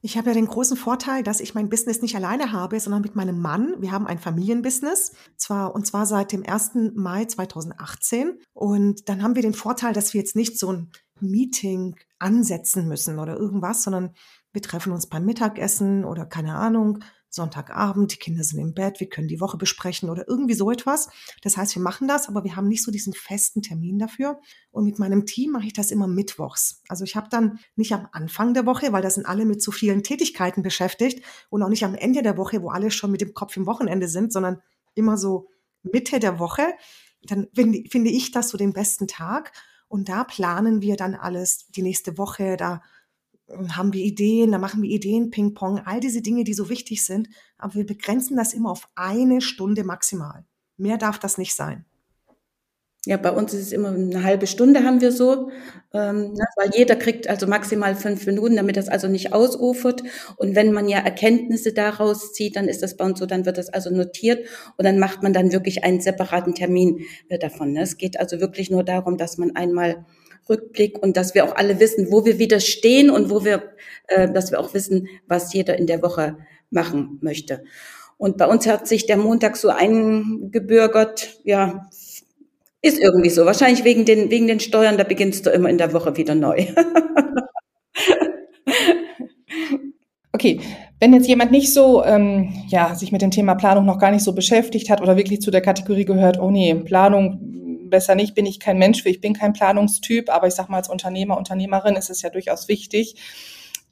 Ich 0.04 0.18
habe 0.18 0.30
ja 0.30 0.34
den 0.34 0.48
großen 0.48 0.78
Vorteil, 0.78 1.22
dass 1.22 1.40
ich 1.40 1.54
mein 1.54 1.70
Business 1.70 2.02
nicht 2.02 2.16
alleine 2.16 2.52
habe, 2.52 2.80
sondern 2.80 3.04
mit 3.04 3.16
meinem 3.16 3.40
Mann. 3.40 3.76
Wir 3.80 3.92
haben 3.92 4.08
ein 4.08 4.18
Familienbusiness, 4.18 5.12
zwar 5.38 5.76
und 5.76 5.86
zwar 5.86 6.08
seit 6.08 6.32
dem 6.32 6.44
1. 6.44 6.72
Mai 6.96 7.26
2018. 7.26 8.40
Und 8.54 9.08
dann 9.10 9.22
haben 9.22 9.36
wir 9.36 9.44
den 9.44 9.54
Vorteil, 9.54 9.94
dass 9.94 10.14
wir 10.14 10.22
jetzt 10.22 10.36
nicht 10.36 10.58
so 10.58 10.72
ein 10.72 10.92
Meeting 11.20 11.96
ansetzen 12.18 12.88
müssen 12.88 13.20
oder 13.20 13.38
irgendwas, 13.38 13.84
sondern 13.84 14.16
wir 14.54 14.64
treffen 14.64 14.92
uns 14.92 15.08
beim 15.08 15.24
Mittagessen 15.24 16.04
oder 16.04 16.26
keine 16.26 16.56
Ahnung, 16.56 17.04
Sonntagabend, 17.34 18.12
die 18.14 18.18
Kinder 18.18 18.44
sind 18.44 18.60
im 18.60 18.74
Bett, 18.74 19.00
wir 19.00 19.08
können 19.08 19.30
die 19.30 19.40
Woche 19.40 19.58
besprechen 19.58 20.10
oder 20.10 20.28
irgendwie 20.28 20.54
so 20.54 20.70
etwas. 20.70 21.10
Das 21.42 21.56
heißt, 21.56 21.74
wir 21.76 21.82
machen 21.82 22.08
das, 22.08 22.28
aber 22.28 22.44
wir 22.44 22.58
haben 22.58 22.68
nicht 22.68 22.84
so 22.84 22.92
diesen 22.92 23.14
festen 23.14 23.62
Termin 23.62 23.98
dafür. 23.98 24.40
Und 24.70 24.84
mit 24.84 25.00
meinem 25.00 25.26
Team 25.26 25.52
mache 25.52 25.66
ich 25.66 25.74
das 25.74 25.92
immer 25.92 26.08
mittwochs. 26.08 26.82
Also 26.90 27.06
ich 27.06 27.16
habe 27.16 27.30
dann 27.30 27.60
nicht 27.78 27.94
am 27.94 28.08
Anfang 28.12 28.54
der 28.54 28.66
Woche, 28.66 28.92
weil 28.92 29.02
da 29.02 29.10
sind 29.10 29.26
alle 29.26 29.46
mit 29.46 29.62
so 29.62 29.72
vielen 29.72 30.04
Tätigkeiten 30.04 30.62
beschäftigt 30.62 31.24
und 31.50 31.64
auch 31.64 31.70
nicht 31.70 31.86
am 31.86 31.96
Ende 31.96 32.22
der 32.22 32.38
Woche, 32.38 32.62
wo 32.62 32.70
alle 32.70 32.92
schon 32.92 33.12
mit 33.12 33.22
dem 33.22 33.34
Kopf 33.34 33.56
im 33.56 33.66
Wochenende 33.66 34.10
sind, 34.10 34.34
sondern 34.34 34.62
immer 34.94 35.18
so 35.18 35.48
Mitte 35.84 36.20
der 36.20 36.38
Woche. 36.38 36.74
Dann 37.24 37.48
finde 37.54 38.10
ich 38.10 38.32
das 38.32 38.50
so 38.50 38.58
den 38.58 38.74
besten 38.74 39.08
Tag. 39.08 39.54
Und 39.88 40.10
da 40.10 40.24
planen 40.26 40.82
wir 40.82 40.96
dann 40.98 41.16
alles 41.16 41.68
die 41.70 41.82
nächste 41.82 42.18
Woche. 42.18 42.58
Da 42.58 42.82
haben 43.76 43.94
wir 43.94 44.04
Ideen, 44.04 44.52
da 44.52 44.58
machen 44.58 44.82
wir 44.82 44.90
Ideen, 44.90 45.32
Ping-Pong, 45.32 45.82
all 45.86 46.00
diese 46.00 46.22
Dinge, 46.22 46.44
die 46.44 46.54
so 46.54 46.70
wichtig 46.70 47.06
sind. 47.06 47.30
Aber 47.58 47.76
wir 47.76 47.86
begrenzen 47.86 48.38
das 48.38 48.54
immer 48.54 48.72
auf 48.72 48.88
eine 48.96 49.42
Stunde 49.42 49.84
maximal. 49.84 50.46
Mehr 50.78 50.98
darf 50.98 51.20
das 51.20 51.38
nicht 51.38 51.56
sein. 51.56 51.86
Ja, 53.08 53.18
bei 53.18 53.32
uns 53.32 53.52
ist 53.56 53.62
es 53.62 53.72
immer 53.72 53.90
eine 53.90 54.24
halbe 54.24 54.46
Stunde 54.46 54.84
haben 54.84 55.02
wir 55.02 55.12
so, 55.12 55.50
ähm, 55.92 56.34
ne, 56.34 56.46
weil 56.56 56.70
jeder 56.76 56.96
kriegt 56.96 57.28
also 57.28 57.48
maximal 57.48 57.96
fünf 57.96 58.28
Minuten, 58.28 58.56
damit 58.56 58.78
das 58.78 58.90
also 58.90 59.08
nicht 59.08 59.34
ausufert. 59.34 60.04
Und 60.38 60.56
wenn 60.56 60.72
man 60.72 60.88
ja 60.88 61.00
Erkenntnisse 61.00 61.74
daraus 61.74 62.32
zieht, 62.32 62.56
dann 62.56 62.68
ist 62.68 62.84
das 62.84 62.98
bei 62.98 63.06
uns 63.06 63.18
so, 63.18 63.26
dann 63.26 63.48
wird 63.48 63.58
das 63.58 63.70
also 63.70 63.90
notiert 63.90 64.48
und 64.78 64.86
dann 64.86 65.00
macht 65.00 65.24
man 65.24 65.34
dann 65.34 65.52
wirklich 65.52 65.84
einen 65.84 66.00
separaten 66.00 66.54
Termin 66.54 67.00
äh, 67.30 67.40
davon. 67.40 67.72
Ne? 67.72 67.82
Es 67.82 67.98
geht 67.98 68.20
also 68.20 68.40
wirklich 68.40 68.70
nur 68.70 68.84
darum, 68.84 69.18
dass 69.18 69.40
man 69.40 69.56
einmal 69.56 70.06
Rückblick 70.50 71.02
und 71.02 71.18
dass 71.18 71.36
wir 71.36 71.46
auch 71.46 71.56
alle 71.56 71.80
wissen, 71.80 72.12
wo 72.12 72.26
wir 72.26 72.40
wieder 72.40 72.60
stehen 72.60 73.10
und 73.10 73.30
wo 73.30 73.46
wir, 73.46 73.64
äh, 74.08 74.32
dass 74.32 74.52
wir 74.52 74.60
auch 74.60 74.74
wissen, 74.74 75.08
was 75.28 75.54
jeder 75.54 75.78
in 75.78 75.88
der 75.88 76.02
Woche 76.02 76.38
machen 76.70 77.20
möchte. 77.22 77.64
Und 78.18 78.38
bei 78.38 78.46
uns 78.46 78.68
hat 78.68 78.88
sich 78.88 79.06
der 79.08 79.18
Montag 79.18 79.58
so 79.58 79.70
eingebürgert, 79.70 81.40
ja, 81.44 81.90
ist 82.82 83.00
irgendwie 83.00 83.30
so. 83.30 83.46
Wahrscheinlich 83.46 83.84
wegen 83.84 84.06
den, 84.06 84.32
wegen 84.32 84.48
den 84.48 84.60
Steuern, 84.60 84.98
da 84.98 85.04
beginnst 85.04 85.46
du 85.46 85.52
immer 85.52 85.70
in 85.70 85.78
der 85.78 85.94
Woche 85.94 86.18
wieder 86.18 86.36
neu. 86.36 86.66
okay, 90.34 90.60
wenn 91.00 91.14
jetzt 91.14 91.28
jemand 91.28 91.52
nicht 91.52 91.74
so, 91.74 92.04
ähm, 92.04 92.54
ja, 92.68 92.94
sich 92.96 93.12
mit 93.12 93.22
dem 93.22 93.32
Thema 93.32 93.56
Planung 93.56 93.86
noch 93.86 94.00
gar 94.00 94.12
nicht 94.12 94.24
so 94.24 94.34
beschäftigt 94.34 94.90
hat 94.90 95.02
oder 95.02 95.18
wirklich 95.18 95.42
zu 95.42 95.52
der 95.52 95.62
Kategorie 95.62 96.06
gehört, 96.06 96.40
oh 96.40 96.52
nee, 96.52 96.74
Planung 96.76 97.61
besser 97.92 98.16
nicht, 98.16 98.34
bin 98.34 98.48
ich 98.48 98.60
kein 98.60 98.80
Mensch 98.80 99.04
für, 99.04 99.10
ich 99.10 99.22
bin 99.22 99.34
kein 99.34 99.54
Planungstyp, 99.54 100.32
aber 100.32 100.48
ich 100.48 100.56
sag 100.56 100.70
mal, 100.70 100.78
als 100.78 100.90
Unternehmer, 100.90 101.38
Unternehmerin 101.38 101.96
ist 101.96 102.10
es 102.10 102.24
ja 102.24 102.32
durchaus 102.32 102.68
wichtig, 102.68 103.16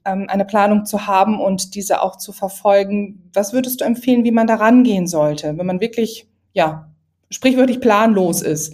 ähm, 0.06 0.25
eine 0.27 0.46
Planung 0.46 0.86
zu 0.86 1.06
haben 1.06 1.39
und 1.39 1.75
diese 1.75 2.01
auch 2.01 2.18
zu 2.18 2.32
verfolgen. 2.32 3.29
Was 3.34 3.53
würdest 3.53 3.82
du 3.82 3.86
empfehlen, 3.86 4.24
wie 4.24 4.32
man 4.32 4.48
da 4.48 4.56
rangehen 4.56 5.06
sollte, 5.06 5.56
wenn 5.58 5.68
man 5.68 5.82
wirklich, 5.82 6.27
ja, 6.53 6.89
sprichwörtlich 7.29 7.79
planlos 7.79 8.41
ist? 8.41 8.74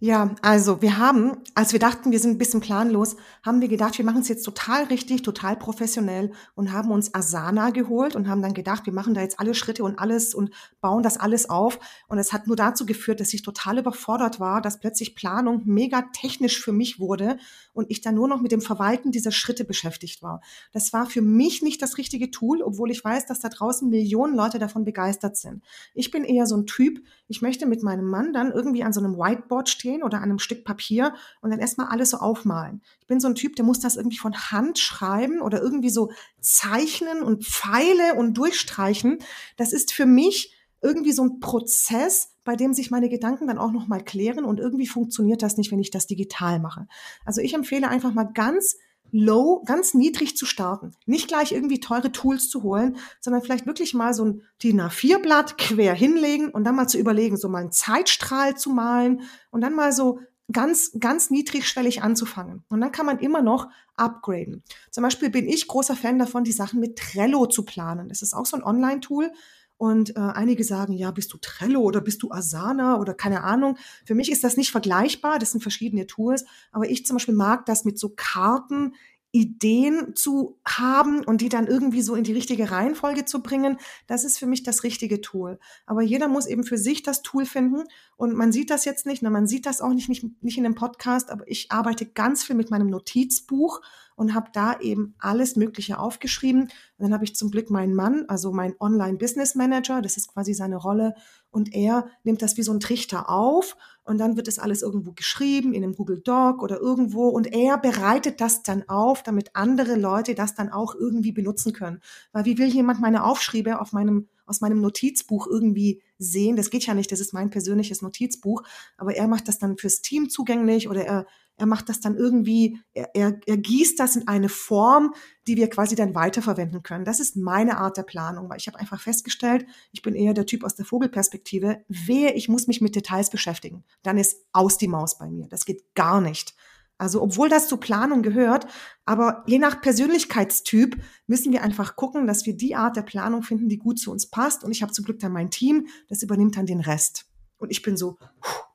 Ja, 0.00 0.36
also 0.42 0.80
wir 0.80 0.98
haben, 0.98 1.38
als 1.56 1.72
wir 1.72 1.80
dachten, 1.80 2.12
wir 2.12 2.20
sind 2.20 2.32
ein 2.32 2.38
bisschen 2.38 2.60
planlos, 2.60 3.16
haben 3.44 3.60
wir 3.60 3.66
gedacht, 3.66 3.98
wir 3.98 4.04
machen 4.04 4.20
es 4.20 4.28
jetzt 4.28 4.44
total 4.44 4.84
richtig, 4.84 5.22
total 5.22 5.56
professionell 5.56 6.30
und 6.54 6.72
haben 6.72 6.92
uns 6.92 7.12
Asana 7.14 7.70
geholt 7.70 8.14
und 8.14 8.28
haben 8.28 8.40
dann 8.40 8.54
gedacht, 8.54 8.86
wir 8.86 8.92
machen 8.92 9.14
da 9.14 9.22
jetzt 9.22 9.40
alle 9.40 9.54
Schritte 9.54 9.82
und 9.82 9.98
alles 9.98 10.36
und 10.36 10.54
bauen 10.80 11.02
das 11.02 11.16
alles 11.18 11.50
auf. 11.50 11.80
Und 12.06 12.18
es 12.18 12.32
hat 12.32 12.46
nur 12.46 12.54
dazu 12.54 12.86
geführt, 12.86 13.18
dass 13.18 13.34
ich 13.34 13.42
total 13.42 13.78
überfordert 13.78 14.38
war, 14.38 14.62
dass 14.62 14.78
plötzlich 14.78 15.16
Planung 15.16 15.62
mega 15.64 16.02
technisch 16.12 16.62
für 16.62 16.72
mich 16.72 17.00
wurde 17.00 17.36
und 17.78 17.92
ich 17.92 18.00
dann 18.00 18.16
nur 18.16 18.26
noch 18.26 18.40
mit 18.40 18.50
dem 18.50 18.60
Verwalten 18.60 19.12
dieser 19.12 19.30
Schritte 19.30 19.64
beschäftigt 19.64 20.20
war. 20.20 20.42
Das 20.72 20.92
war 20.92 21.06
für 21.06 21.22
mich 21.22 21.62
nicht 21.62 21.80
das 21.80 21.96
richtige 21.96 22.32
Tool, 22.32 22.60
obwohl 22.60 22.90
ich 22.90 23.04
weiß, 23.04 23.26
dass 23.26 23.38
da 23.38 23.48
draußen 23.48 23.88
Millionen 23.88 24.34
Leute 24.34 24.58
davon 24.58 24.84
begeistert 24.84 25.36
sind. 25.36 25.62
Ich 25.94 26.10
bin 26.10 26.24
eher 26.24 26.46
so 26.46 26.56
ein 26.56 26.66
Typ, 26.66 27.00
ich 27.28 27.40
möchte 27.40 27.66
mit 27.66 27.84
meinem 27.84 28.06
Mann 28.06 28.32
dann 28.32 28.50
irgendwie 28.50 28.82
an 28.82 28.92
so 28.92 28.98
einem 28.98 29.16
Whiteboard 29.16 29.68
stehen 29.68 30.02
oder 30.02 30.16
an 30.16 30.24
einem 30.24 30.40
Stück 30.40 30.64
Papier 30.64 31.14
und 31.40 31.50
dann 31.50 31.60
erstmal 31.60 31.86
alles 31.86 32.10
so 32.10 32.16
aufmalen. 32.16 32.82
Ich 32.98 33.06
bin 33.06 33.20
so 33.20 33.28
ein 33.28 33.36
Typ, 33.36 33.54
der 33.54 33.64
muss 33.64 33.78
das 33.78 33.94
irgendwie 33.94 34.18
von 34.18 34.34
Hand 34.34 34.80
schreiben 34.80 35.40
oder 35.40 35.62
irgendwie 35.62 35.90
so 35.90 36.10
zeichnen 36.40 37.22
und 37.22 37.44
Pfeile 37.44 38.14
und 38.16 38.34
durchstreichen. 38.34 39.20
Das 39.56 39.72
ist 39.72 39.92
für 39.92 40.06
mich 40.06 40.57
irgendwie 40.80 41.12
so 41.12 41.22
ein 41.22 41.40
Prozess, 41.40 42.30
bei 42.44 42.56
dem 42.56 42.72
sich 42.72 42.90
meine 42.90 43.08
Gedanken 43.08 43.46
dann 43.46 43.58
auch 43.58 43.72
noch 43.72 43.88
mal 43.88 44.02
klären 44.02 44.44
und 44.44 44.60
irgendwie 44.60 44.86
funktioniert 44.86 45.42
das 45.42 45.56
nicht, 45.56 45.70
wenn 45.72 45.80
ich 45.80 45.90
das 45.90 46.06
digital 46.06 46.60
mache. 46.60 46.86
Also 47.24 47.40
ich 47.40 47.54
empfehle 47.54 47.88
einfach 47.88 48.12
mal 48.14 48.24
ganz 48.24 48.76
low, 49.10 49.62
ganz 49.64 49.94
niedrig 49.94 50.36
zu 50.36 50.46
starten. 50.46 50.92
Nicht 51.06 51.28
gleich 51.28 51.52
irgendwie 51.52 51.80
teure 51.80 52.12
Tools 52.12 52.50
zu 52.50 52.62
holen, 52.62 52.96
sondern 53.20 53.42
vielleicht 53.42 53.66
wirklich 53.66 53.94
mal 53.94 54.12
so 54.14 54.24
ein 54.24 54.42
DIN 54.62 54.80
A4-Blatt 54.80 55.58
quer 55.58 55.94
hinlegen 55.94 56.50
und 56.50 56.64
dann 56.64 56.76
mal 56.76 56.88
zu 56.88 56.98
überlegen, 56.98 57.36
so 57.36 57.48
mal 57.48 57.62
einen 57.62 57.72
Zeitstrahl 57.72 58.56
zu 58.56 58.70
malen 58.70 59.22
und 59.50 59.62
dann 59.62 59.74
mal 59.74 59.92
so 59.92 60.20
ganz, 60.50 60.92
ganz 60.98 61.30
niedrigschwellig 61.30 62.02
anzufangen. 62.02 62.64
Und 62.68 62.80
dann 62.80 62.92
kann 62.92 63.06
man 63.06 63.18
immer 63.18 63.42
noch 63.42 63.68
upgraden. 63.96 64.62
Zum 64.90 65.02
Beispiel 65.02 65.30
bin 65.30 65.46
ich 65.46 65.68
großer 65.68 65.96
Fan 65.96 66.18
davon, 66.18 66.44
die 66.44 66.52
Sachen 66.52 66.80
mit 66.80 66.96
Trello 66.96 67.46
zu 67.46 67.64
planen. 67.64 68.08
Das 68.08 68.22
ist 68.22 68.34
auch 68.34 68.46
so 68.46 68.56
ein 68.56 68.62
Online-Tool, 68.62 69.30
und 69.78 70.16
äh, 70.16 70.20
einige 70.20 70.64
sagen, 70.64 70.92
ja, 70.92 71.10
bist 71.12 71.32
du 71.32 71.38
Trello 71.38 71.80
oder 71.80 72.00
bist 72.00 72.22
du 72.22 72.30
Asana 72.30 72.98
oder 72.98 73.14
keine 73.14 73.44
Ahnung. 73.44 73.78
Für 74.04 74.14
mich 74.14 74.30
ist 74.30 74.44
das 74.44 74.56
nicht 74.56 74.72
vergleichbar, 74.72 75.38
das 75.38 75.52
sind 75.52 75.62
verschiedene 75.62 76.06
Tools. 76.06 76.44
Aber 76.72 76.90
ich 76.90 77.06
zum 77.06 77.16
Beispiel 77.16 77.34
mag 77.34 77.64
das 77.64 77.84
mit 77.84 77.98
so 77.98 78.12
Karten, 78.14 78.92
Ideen 79.30 80.16
zu 80.16 80.58
haben 80.66 81.22
und 81.22 81.42
die 81.42 81.50
dann 81.50 81.66
irgendwie 81.66 82.00
so 82.00 82.14
in 82.14 82.24
die 82.24 82.32
richtige 82.32 82.70
Reihenfolge 82.70 83.26
zu 83.26 83.42
bringen, 83.42 83.76
das 84.06 84.24
ist 84.24 84.38
für 84.38 84.46
mich 84.46 84.62
das 84.62 84.84
richtige 84.84 85.20
Tool. 85.20 85.58
Aber 85.84 86.00
jeder 86.00 86.28
muss 86.28 86.46
eben 86.46 86.64
für 86.64 86.78
sich 86.78 87.02
das 87.02 87.20
Tool 87.22 87.44
finden 87.44 87.84
und 88.16 88.34
man 88.34 88.52
sieht 88.52 88.70
das 88.70 88.86
jetzt 88.86 89.04
nicht, 89.04 89.22
ne, 89.22 89.28
man 89.28 89.46
sieht 89.46 89.66
das 89.66 89.82
auch 89.82 89.92
nicht, 89.92 90.08
nicht, 90.08 90.42
nicht 90.42 90.56
in 90.56 90.64
dem 90.64 90.74
Podcast, 90.74 91.30
aber 91.30 91.46
ich 91.46 91.70
arbeite 91.70 92.06
ganz 92.06 92.42
viel 92.42 92.56
mit 92.56 92.70
meinem 92.70 92.88
Notizbuch 92.88 93.82
und 94.18 94.34
habe 94.34 94.50
da 94.52 94.80
eben 94.80 95.14
alles 95.20 95.54
Mögliche 95.54 96.00
aufgeschrieben. 96.00 96.62
Und 96.62 96.70
dann 96.98 97.14
habe 97.14 97.22
ich 97.22 97.36
zum 97.36 97.52
Glück 97.52 97.70
meinen 97.70 97.94
Mann, 97.94 98.24
also 98.26 98.52
mein 98.52 98.74
Online-Business-Manager, 98.80 100.02
das 100.02 100.16
ist 100.16 100.34
quasi 100.34 100.54
seine 100.54 100.76
Rolle, 100.76 101.14
und 101.50 101.72
er 101.72 102.08
nimmt 102.24 102.42
das 102.42 102.56
wie 102.56 102.62
so 102.62 102.72
ein 102.72 102.80
Trichter 102.80 103.30
auf 103.30 103.76
und 104.04 104.18
dann 104.18 104.36
wird 104.36 104.48
das 104.48 104.58
alles 104.58 104.82
irgendwo 104.82 105.12
geschrieben 105.12 105.72
in 105.72 105.82
einem 105.82 105.94
Google 105.94 106.20
Doc 106.20 106.62
oder 106.62 106.78
irgendwo 106.78 107.28
und 107.28 107.46
er 107.46 107.78
bereitet 107.78 108.40
das 108.40 108.62
dann 108.62 108.86
auf, 108.88 109.22
damit 109.22 109.54
andere 109.54 109.94
Leute 109.94 110.34
das 110.34 110.54
dann 110.54 110.68
auch 110.68 110.94
irgendwie 110.94 111.32
benutzen 111.32 111.72
können. 111.72 112.00
Weil 112.32 112.44
wie 112.44 112.58
will 112.58 112.68
jemand 112.68 113.00
meine 113.00 113.24
Aufschriebe 113.24 113.80
auf 113.80 113.92
meinem 113.92 114.28
aus 114.46 114.60
meinem 114.62 114.80
Notizbuch 114.80 115.46
irgendwie 115.46 116.02
sehen. 116.16 116.56
Das 116.56 116.70
geht 116.70 116.86
ja 116.86 116.94
nicht, 116.94 117.12
das 117.12 117.20
ist 117.20 117.34
mein 117.34 117.50
persönliches 117.50 118.00
Notizbuch, 118.00 118.62
aber 118.96 119.14
er 119.14 119.28
macht 119.28 119.46
das 119.46 119.58
dann 119.58 119.76
fürs 119.76 120.00
Team 120.00 120.30
zugänglich 120.30 120.88
oder 120.88 121.04
er 121.04 121.26
er 121.58 121.66
macht 121.66 121.88
das 121.88 122.00
dann 122.00 122.16
irgendwie, 122.16 122.78
er, 122.94 123.10
er, 123.14 123.40
er 123.44 123.56
gießt 123.56 123.98
das 123.98 124.16
in 124.16 124.28
eine 124.28 124.48
Form, 124.48 125.12
die 125.46 125.56
wir 125.56 125.68
quasi 125.68 125.96
dann 125.96 126.14
weiterverwenden 126.14 126.82
können. 126.82 127.04
Das 127.04 127.20
ist 127.20 127.36
meine 127.36 127.78
Art 127.78 127.96
der 127.96 128.04
Planung, 128.04 128.48
weil 128.48 128.58
ich 128.58 128.68
habe 128.68 128.78
einfach 128.78 129.00
festgestellt, 129.00 129.66
ich 129.92 130.02
bin 130.02 130.14
eher 130.14 130.34
der 130.34 130.46
Typ 130.46 130.64
aus 130.64 130.76
der 130.76 130.86
Vogelperspektive. 130.86 131.84
Wehe, 131.88 132.32
ich 132.32 132.48
muss 132.48 132.68
mich 132.68 132.80
mit 132.80 132.94
Details 132.94 133.30
beschäftigen. 133.30 133.84
Dann 134.02 134.18
ist 134.18 134.46
aus 134.52 134.78
die 134.78 134.88
Maus 134.88 135.18
bei 135.18 135.28
mir. 135.28 135.48
Das 135.48 135.64
geht 135.64 135.94
gar 135.94 136.20
nicht. 136.20 136.54
Also 136.96 137.22
obwohl 137.22 137.48
das 137.48 137.68
zur 137.68 137.78
Planung 137.78 138.22
gehört, 138.22 138.66
aber 139.04 139.44
je 139.46 139.58
nach 139.58 139.80
Persönlichkeitstyp 139.80 141.00
müssen 141.26 141.52
wir 141.52 141.62
einfach 141.62 141.96
gucken, 141.96 142.26
dass 142.26 142.46
wir 142.46 142.56
die 142.56 142.74
Art 142.74 142.96
der 142.96 143.02
Planung 143.02 143.42
finden, 143.42 143.68
die 143.68 143.78
gut 143.78 143.98
zu 143.98 144.10
uns 144.10 144.30
passt. 144.30 144.64
Und 144.64 144.72
ich 144.72 144.82
habe 144.82 144.92
zum 144.92 145.04
Glück 145.04 145.20
dann 145.20 145.32
mein 145.32 145.50
Team, 145.50 145.86
das 146.08 146.22
übernimmt 146.22 146.56
dann 146.56 146.66
den 146.66 146.80
Rest. 146.80 147.26
Und 147.56 147.70
ich 147.70 147.82
bin 147.82 147.96
so, 147.96 148.18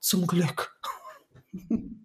zum 0.00 0.26
Glück. 0.26 0.74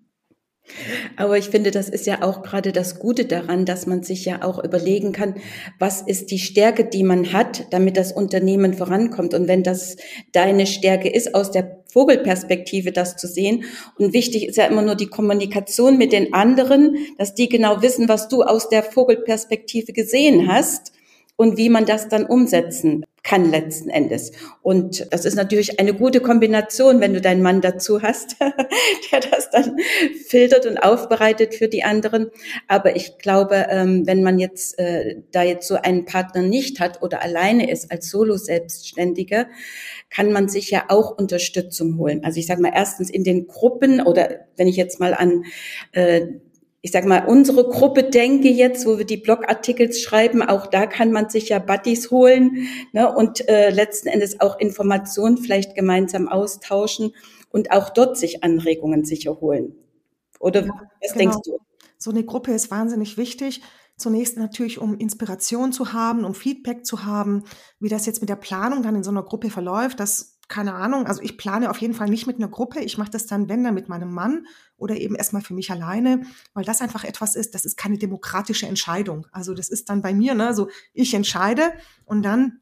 Aber 1.16 1.38
ich 1.38 1.50
finde, 1.50 1.72
das 1.72 1.90
ist 1.90 2.06
ja 2.06 2.22
auch 2.22 2.44
gerade 2.44 2.72
das 2.72 3.00
Gute 3.00 3.26
daran, 3.26 3.66
dass 3.66 3.86
man 3.86 4.04
sich 4.04 4.26
ja 4.26 4.44
auch 4.44 4.64
überlegen 4.64 5.12
kann, 5.12 5.36
was 5.78 6.02
ist 6.02 6.32
die 6.32 6.40
Stärke, 6.40 6.86
die 6.86 7.04
man 7.04 7.34
hat, 7.34 7.66
damit 7.72 7.98
das 7.98 8.12
Unternehmen 8.12 8.74
vorankommt. 8.74 9.34
Und 9.34 9.48
wenn 9.48 9.64
das 9.64 9.98
deine 10.32 10.66
Stärke 10.66 11.10
ist, 11.10 11.36
aus 11.36 11.52
der 11.52 11.80
Vogelperspektive 11.92 12.92
das 12.92 13.18
zu 13.18 13.28
sehen. 13.28 13.64
Und 13.98 14.14
wichtig 14.14 14.48
ist 14.48 14.58
ja 14.58 14.66
immer 14.66 14.84
nur 14.84 14.96
die 14.96 15.08
Kommunikation 15.08 15.98
mit 15.98 16.14
den 16.14 16.34
anderen, 16.34 16.96
dass 17.18 17.34
die 17.34 17.50
genau 17.50 17.82
wissen, 17.82 18.08
was 18.08 18.28
du 18.28 18.44
aus 18.44 18.70
der 18.70 18.84
Vogelperspektive 18.84 19.94
gesehen 19.94 20.48
hast 20.48 20.94
und 21.36 21.58
wie 21.58 21.70
man 21.70 21.86
das 21.86 22.10
dann 22.10 22.26
umsetzen 22.26 23.06
kann 23.24 23.50
letzten 23.50 23.90
Endes. 23.90 24.32
Und 24.62 25.08
das 25.12 25.26
ist 25.26 25.36
natürlich 25.36 25.80
eine 25.80 25.94
gute 25.94 26.22
Kombination, 26.22 27.02
wenn 27.02 27.14
du 27.14 27.22
deinen 27.22 27.42
Mann 27.42 27.62
dazu 27.62 28.02
hast, 28.02 28.38
der 29.12 29.20
das 29.20 29.50
dann 29.52 29.78
filtert 30.28 30.66
und 30.66 30.78
aufbereitet 30.78 31.56
für 31.56 31.68
die 31.68 31.84
anderen. 31.84 32.32
Aber 32.68 32.96
ich 32.96 33.18
glaube, 33.18 33.68
ähm, 33.70 34.08
wenn 34.08 34.24
man 34.24 34.40
jetzt 34.40 34.80
äh, 34.80 35.18
da 35.32 35.44
jetzt 35.44 35.68
so 35.68 35.76
einen 35.76 36.06
Partner 36.06 36.42
nicht 36.42 36.80
hat 36.80 37.02
oder 37.02 37.22
alleine 37.22 37.70
ist 37.70 37.92
als 37.92 38.10
Solo-Selbstständige, 38.10 39.48
kann 40.10 40.32
man 40.32 40.50
sich 40.50 40.72
ja 40.72 40.86
auch 40.90 41.18
Unterstützung 41.18 41.98
holen. 41.98 42.24
Also 42.24 42.40
ich 42.40 42.48
sage 42.48 42.62
mal 42.62 42.72
erstens 42.74 43.10
in 43.10 43.24
den 43.24 43.48
Gruppen 43.48 44.02
oder 44.02 44.48
wenn 44.56 44.68
ich 44.68 44.76
jetzt 44.76 45.00
mal 45.00 45.14
an 45.14 45.46
äh, 45.92 46.28
ich 46.82 46.92
sag 46.92 47.06
mal, 47.06 47.26
unsere 47.28 47.68
Gruppe 47.68 48.04
denke 48.04 48.48
jetzt, 48.48 48.86
wo 48.86 48.98
wir 48.98 49.06
die 49.06 49.18
Blogartikel 49.18 49.92
schreiben, 49.92 50.42
auch 50.42 50.68
da 50.68 50.86
kann 50.86 51.12
man 51.12 51.30
sich 51.30 51.50
ja 51.50 51.60
Buddies 51.60 52.10
holen 52.10 52.68
ne, 52.94 53.14
und 53.14 53.48
äh, 53.50 53.70
letzten 53.70 54.08
Endes 54.08 54.40
auch 54.40 54.60
Informationen 54.60 55.38
vielleicht 55.38 55.76
gemeinsam 55.76 56.30
austauschen 56.30 57.14
und 57.52 57.72
auch 57.72 57.90
dort 57.90 58.18
sich 58.18 58.44
Anregungen 58.44 59.04
sicher 59.04 59.42
holen. 59.42 59.76
Oder 60.40 60.62
ja, 60.66 60.74
was 61.02 61.14
genau. 61.14 61.32
denkst 61.32 61.38
du? 61.44 61.58
So 61.98 62.12
eine 62.12 62.24
Gruppe 62.24 62.54
ist 62.54 62.72
wahnsinnig 62.72 63.18
wichtig. 63.18 63.62
Zunächst 63.98 64.38
natürlich, 64.38 64.80
um 64.80 64.98
Inspiration 64.98 65.74
zu 65.74 65.92
haben, 65.92 66.24
um 66.24 66.34
Feedback 66.34 66.86
zu 66.86 67.04
haben, 67.04 67.44
wie 67.82 67.90
das 67.90 68.06
jetzt 68.06 68.22
mit 68.22 68.30
der 68.30 68.38
Planung 68.38 68.84
dann 68.84 68.96
in 68.96 69.04
so 69.04 69.12
einer 69.12 69.24
Gruppe 69.24 69.50
verläuft. 69.50 70.00
Das 70.00 70.40
keine 70.50 70.74
Ahnung, 70.74 71.06
also 71.06 71.22
ich 71.22 71.38
plane 71.38 71.70
auf 71.70 71.78
jeden 71.78 71.94
Fall 71.94 72.10
nicht 72.10 72.26
mit 72.26 72.38
einer 72.38 72.48
Gruppe. 72.48 72.80
Ich 72.80 72.98
mache 72.98 73.12
das 73.12 73.28
dann, 73.28 73.50
wenn 73.50 73.64
dann 73.64 73.76
mit 73.76 73.88
meinem 73.88 74.12
Mann 74.12 74.48
oder 74.80 74.96
eben 74.96 75.16
erstmal 75.16 75.42
für 75.42 75.54
mich 75.54 75.72
alleine, 75.72 76.24
weil 76.54 76.64
das 76.64 76.82
einfach 76.82 77.04
etwas 77.04 77.36
ist, 77.36 77.56
das 77.56 77.66
ist 77.66 77.78
keine 77.78 77.98
demokratische 77.98 78.68
Entscheidung. 78.68 79.28
Also 79.32 79.54
das 79.54 79.70
ist 79.70 79.90
dann 79.90 80.02
bei 80.02 80.14
mir, 80.14 80.34
ne, 80.34 80.54
so 80.54 80.70
ich 80.94 81.14
entscheide 81.14 81.72
und 82.06 82.24
dann 82.24 82.62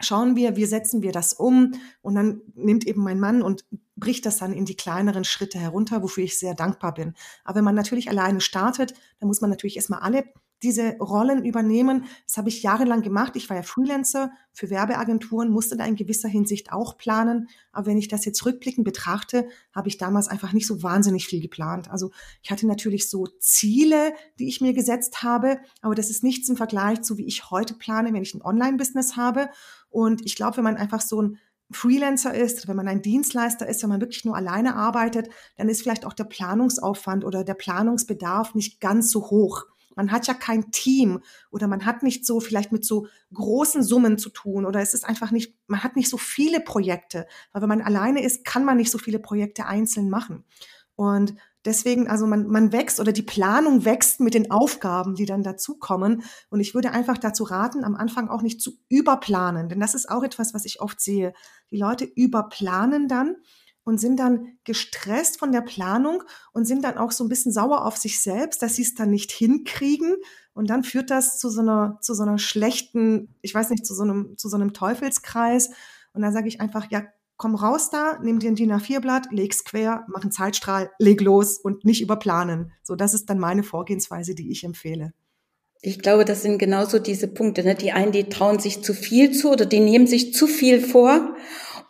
schauen 0.00 0.36
wir, 0.36 0.56
wie 0.56 0.66
setzen 0.66 1.02
wir 1.02 1.12
das 1.12 1.32
um 1.32 1.74
und 2.00 2.14
dann 2.14 2.42
nimmt 2.54 2.86
eben 2.86 3.02
mein 3.02 3.20
Mann 3.20 3.42
und 3.42 3.64
bricht 3.96 4.26
das 4.26 4.38
dann 4.38 4.52
in 4.52 4.64
die 4.64 4.76
kleineren 4.76 5.24
Schritte 5.24 5.58
herunter, 5.58 6.02
wofür 6.02 6.24
ich 6.24 6.38
sehr 6.38 6.54
dankbar 6.54 6.94
bin. 6.94 7.14
Aber 7.44 7.56
wenn 7.56 7.64
man 7.64 7.74
natürlich 7.74 8.08
alleine 8.10 8.40
startet, 8.40 8.94
dann 9.20 9.28
muss 9.28 9.40
man 9.40 9.50
natürlich 9.50 9.76
erstmal 9.76 10.00
alle 10.00 10.24
diese 10.62 10.96
Rollen 10.98 11.44
übernehmen. 11.44 12.04
Das 12.26 12.36
habe 12.36 12.48
ich 12.48 12.62
jahrelang 12.62 13.02
gemacht. 13.02 13.36
Ich 13.36 13.48
war 13.50 13.56
ja 13.56 13.62
Freelancer 13.62 14.30
für 14.52 14.70
Werbeagenturen, 14.70 15.50
musste 15.50 15.76
da 15.76 15.84
in 15.84 15.96
gewisser 15.96 16.28
Hinsicht 16.28 16.72
auch 16.72 16.96
planen. 16.96 17.48
Aber 17.72 17.86
wenn 17.86 17.98
ich 17.98 18.08
das 18.08 18.24
jetzt 18.24 18.44
rückblickend 18.44 18.84
betrachte, 18.84 19.48
habe 19.74 19.88
ich 19.88 19.98
damals 19.98 20.28
einfach 20.28 20.52
nicht 20.52 20.66
so 20.66 20.82
wahnsinnig 20.82 21.26
viel 21.26 21.40
geplant. 21.40 21.90
Also 21.90 22.10
ich 22.42 22.50
hatte 22.50 22.66
natürlich 22.66 23.08
so 23.08 23.26
Ziele, 23.38 24.14
die 24.38 24.48
ich 24.48 24.60
mir 24.60 24.72
gesetzt 24.72 25.22
habe, 25.22 25.58
aber 25.80 25.94
das 25.94 26.10
ist 26.10 26.22
nichts 26.22 26.48
im 26.48 26.56
Vergleich 26.56 27.02
zu 27.02 27.18
wie 27.18 27.26
ich 27.26 27.50
heute 27.50 27.74
plane, 27.74 28.12
wenn 28.12 28.22
ich 28.22 28.34
ein 28.34 28.42
Online-Business 28.42 29.16
habe. 29.16 29.48
Und 29.90 30.24
ich 30.24 30.36
glaube, 30.36 30.58
wenn 30.58 30.64
man 30.64 30.76
einfach 30.76 31.00
so 31.00 31.20
ein 31.22 31.38
Freelancer 31.70 32.34
ist, 32.34 32.68
wenn 32.68 32.76
man 32.76 32.88
ein 32.88 33.02
Dienstleister 33.02 33.66
ist, 33.66 33.82
wenn 33.82 33.90
man 33.90 34.00
wirklich 34.00 34.24
nur 34.24 34.36
alleine 34.36 34.76
arbeitet, 34.76 35.28
dann 35.56 35.68
ist 35.68 35.82
vielleicht 35.82 36.04
auch 36.04 36.12
der 36.12 36.24
Planungsaufwand 36.24 37.24
oder 37.24 37.44
der 37.44 37.54
Planungsbedarf 37.54 38.54
nicht 38.54 38.80
ganz 38.80 39.10
so 39.10 39.30
hoch. 39.30 39.64
Man 39.96 40.12
hat 40.12 40.26
ja 40.26 40.34
kein 40.34 40.70
Team 40.70 41.20
oder 41.50 41.66
man 41.68 41.84
hat 41.84 42.02
nicht 42.02 42.26
so 42.26 42.40
vielleicht 42.40 42.72
mit 42.72 42.84
so 42.84 43.06
großen 43.32 43.82
Summen 43.82 44.18
zu 44.18 44.30
tun 44.30 44.66
oder 44.66 44.80
es 44.80 44.94
ist 44.94 45.04
einfach 45.04 45.30
nicht, 45.30 45.54
man 45.66 45.82
hat 45.82 45.96
nicht 45.96 46.08
so 46.08 46.16
viele 46.16 46.60
Projekte, 46.60 47.26
weil 47.52 47.62
wenn 47.62 47.68
man 47.68 47.82
alleine 47.82 48.22
ist, 48.22 48.44
kann 48.44 48.64
man 48.64 48.76
nicht 48.76 48.90
so 48.90 48.98
viele 48.98 49.18
Projekte 49.18 49.66
einzeln 49.66 50.10
machen. 50.10 50.44
Und 50.94 51.34
deswegen, 51.64 52.08
also 52.08 52.26
man, 52.26 52.46
man 52.48 52.72
wächst 52.72 53.00
oder 53.00 53.12
die 53.12 53.22
Planung 53.22 53.84
wächst 53.84 54.20
mit 54.20 54.34
den 54.34 54.50
Aufgaben, 54.50 55.14
die 55.14 55.26
dann 55.26 55.42
dazukommen. 55.42 56.22
Und 56.50 56.60
ich 56.60 56.74
würde 56.74 56.90
einfach 56.90 57.18
dazu 57.18 57.44
raten, 57.44 57.84
am 57.84 57.94
Anfang 57.94 58.28
auch 58.28 58.42
nicht 58.42 58.60
zu 58.60 58.72
überplanen, 58.88 59.68
denn 59.68 59.80
das 59.80 59.94
ist 59.94 60.10
auch 60.10 60.22
etwas, 60.22 60.54
was 60.54 60.64
ich 60.64 60.80
oft 60.80 61.00
sehe. 61.00 61.32
Die 61.70 61.78
Leute 61.78 62.04
überplanen 62.04 63.08
dann 63.08 63.36
und 63.84 63.98
sind 63.98 64.18
dann 64.18 64.58
gestresst 64.64 65.38
von 65.38 65.52
der 65.52 65.60
Planung 65.60 66.22
und 66.52 66.66
sind 66.66 66.84
dann 66.84 66.98
auch 66.98 67.10
so 67.10 67.24
ein 67.24 67.28
bisschen 67.28 67.52
sauer 67.52 67.84
auf 67.84 67.96
sich 67.96 68.20
selbst, 68.20 68.62
dass 68.62 68.76
sie 68.76 68.82
es 68.82 68.94
dann 68.94 69.10
nicht 69.10 69.32
hinkriegen. 69.32 70.16
Und 70.54 70.70
dann 70.70 70.84
führt 70.84 71.10
das 71.10 71.38
zu 71.38 71.50
so 71.50 71.60
einer, 71.60 71.98
zu 72.00 72.14
so 72.14 72.22
einer 72.22 72.38
schlechten, 72.38 73.34
ich 73.42 73.54
weiß 73.54 73.70
nicht, 73.70 73.86
zu 73.86 73.94
so 73.94 74.02
einem, 74.02 74.34
zu 74.36 74.48
so 74.48 74.56
einem 74.56 74.72
Teufelskreis. 74.72 75.70
Und 76.12 76.22
dann 76.22 76.32
sage 76.32 76.48
ich 76.48 76.60
einfach, 76.60 76.90
ja, 76.90 77.04
komm 77.36 77.54
raus 77.56 77.90
da, 77.90 78.18
nimm 78.22 78.38
dir 78.38 78.50
ein 78.50 78.54
DIN 78.54 78.72
A4-Blatt, 78.72 79.28
leg's 79.32 79.64
quer, 79.64 80.06
mach 80.08 80.22
einen 80.22 80.30
Zeitstrahl, 80.30 80.90
leg 80.98 81.20
los 81.20 81.58
und 81.58 81.84
nicht 81.84 82.00
überplanen. 82.00 82.72
So, 82.82 82.94
das 82.94 83.14
ist 83.14 83.28
dann 83.30 83.38
meine 83.38 83.64
Vorgehensweise, 83.64 84.34
die 84.36 84.52
ich 84.52 84.62
empfehle. 84.62 85.12
Ich 85.80 85.98
glaube, 85.98 86.24
das 86.24 86.42
sind 86.42 86.58
genauso 86.58 87.00
diese 87.00 87.26
Punkte. 87.26 87.64
Ne? 87.64 87.74
Die 87.74 87.90
einen, 87.90 88.12
die 88.12 88.28
trauen 88.28 88.60
sich 88.60 88.84
zu 88.84 88.94
viel 88.94 89.32
zu 89.32 89.50
oder 89.50 89.66
die 89.66 89.80
nehmen 89.80 90.06
sich 90.06 90.32
zu 90.32 90.46
viel 90.46 90.80
vor 90.80 91.34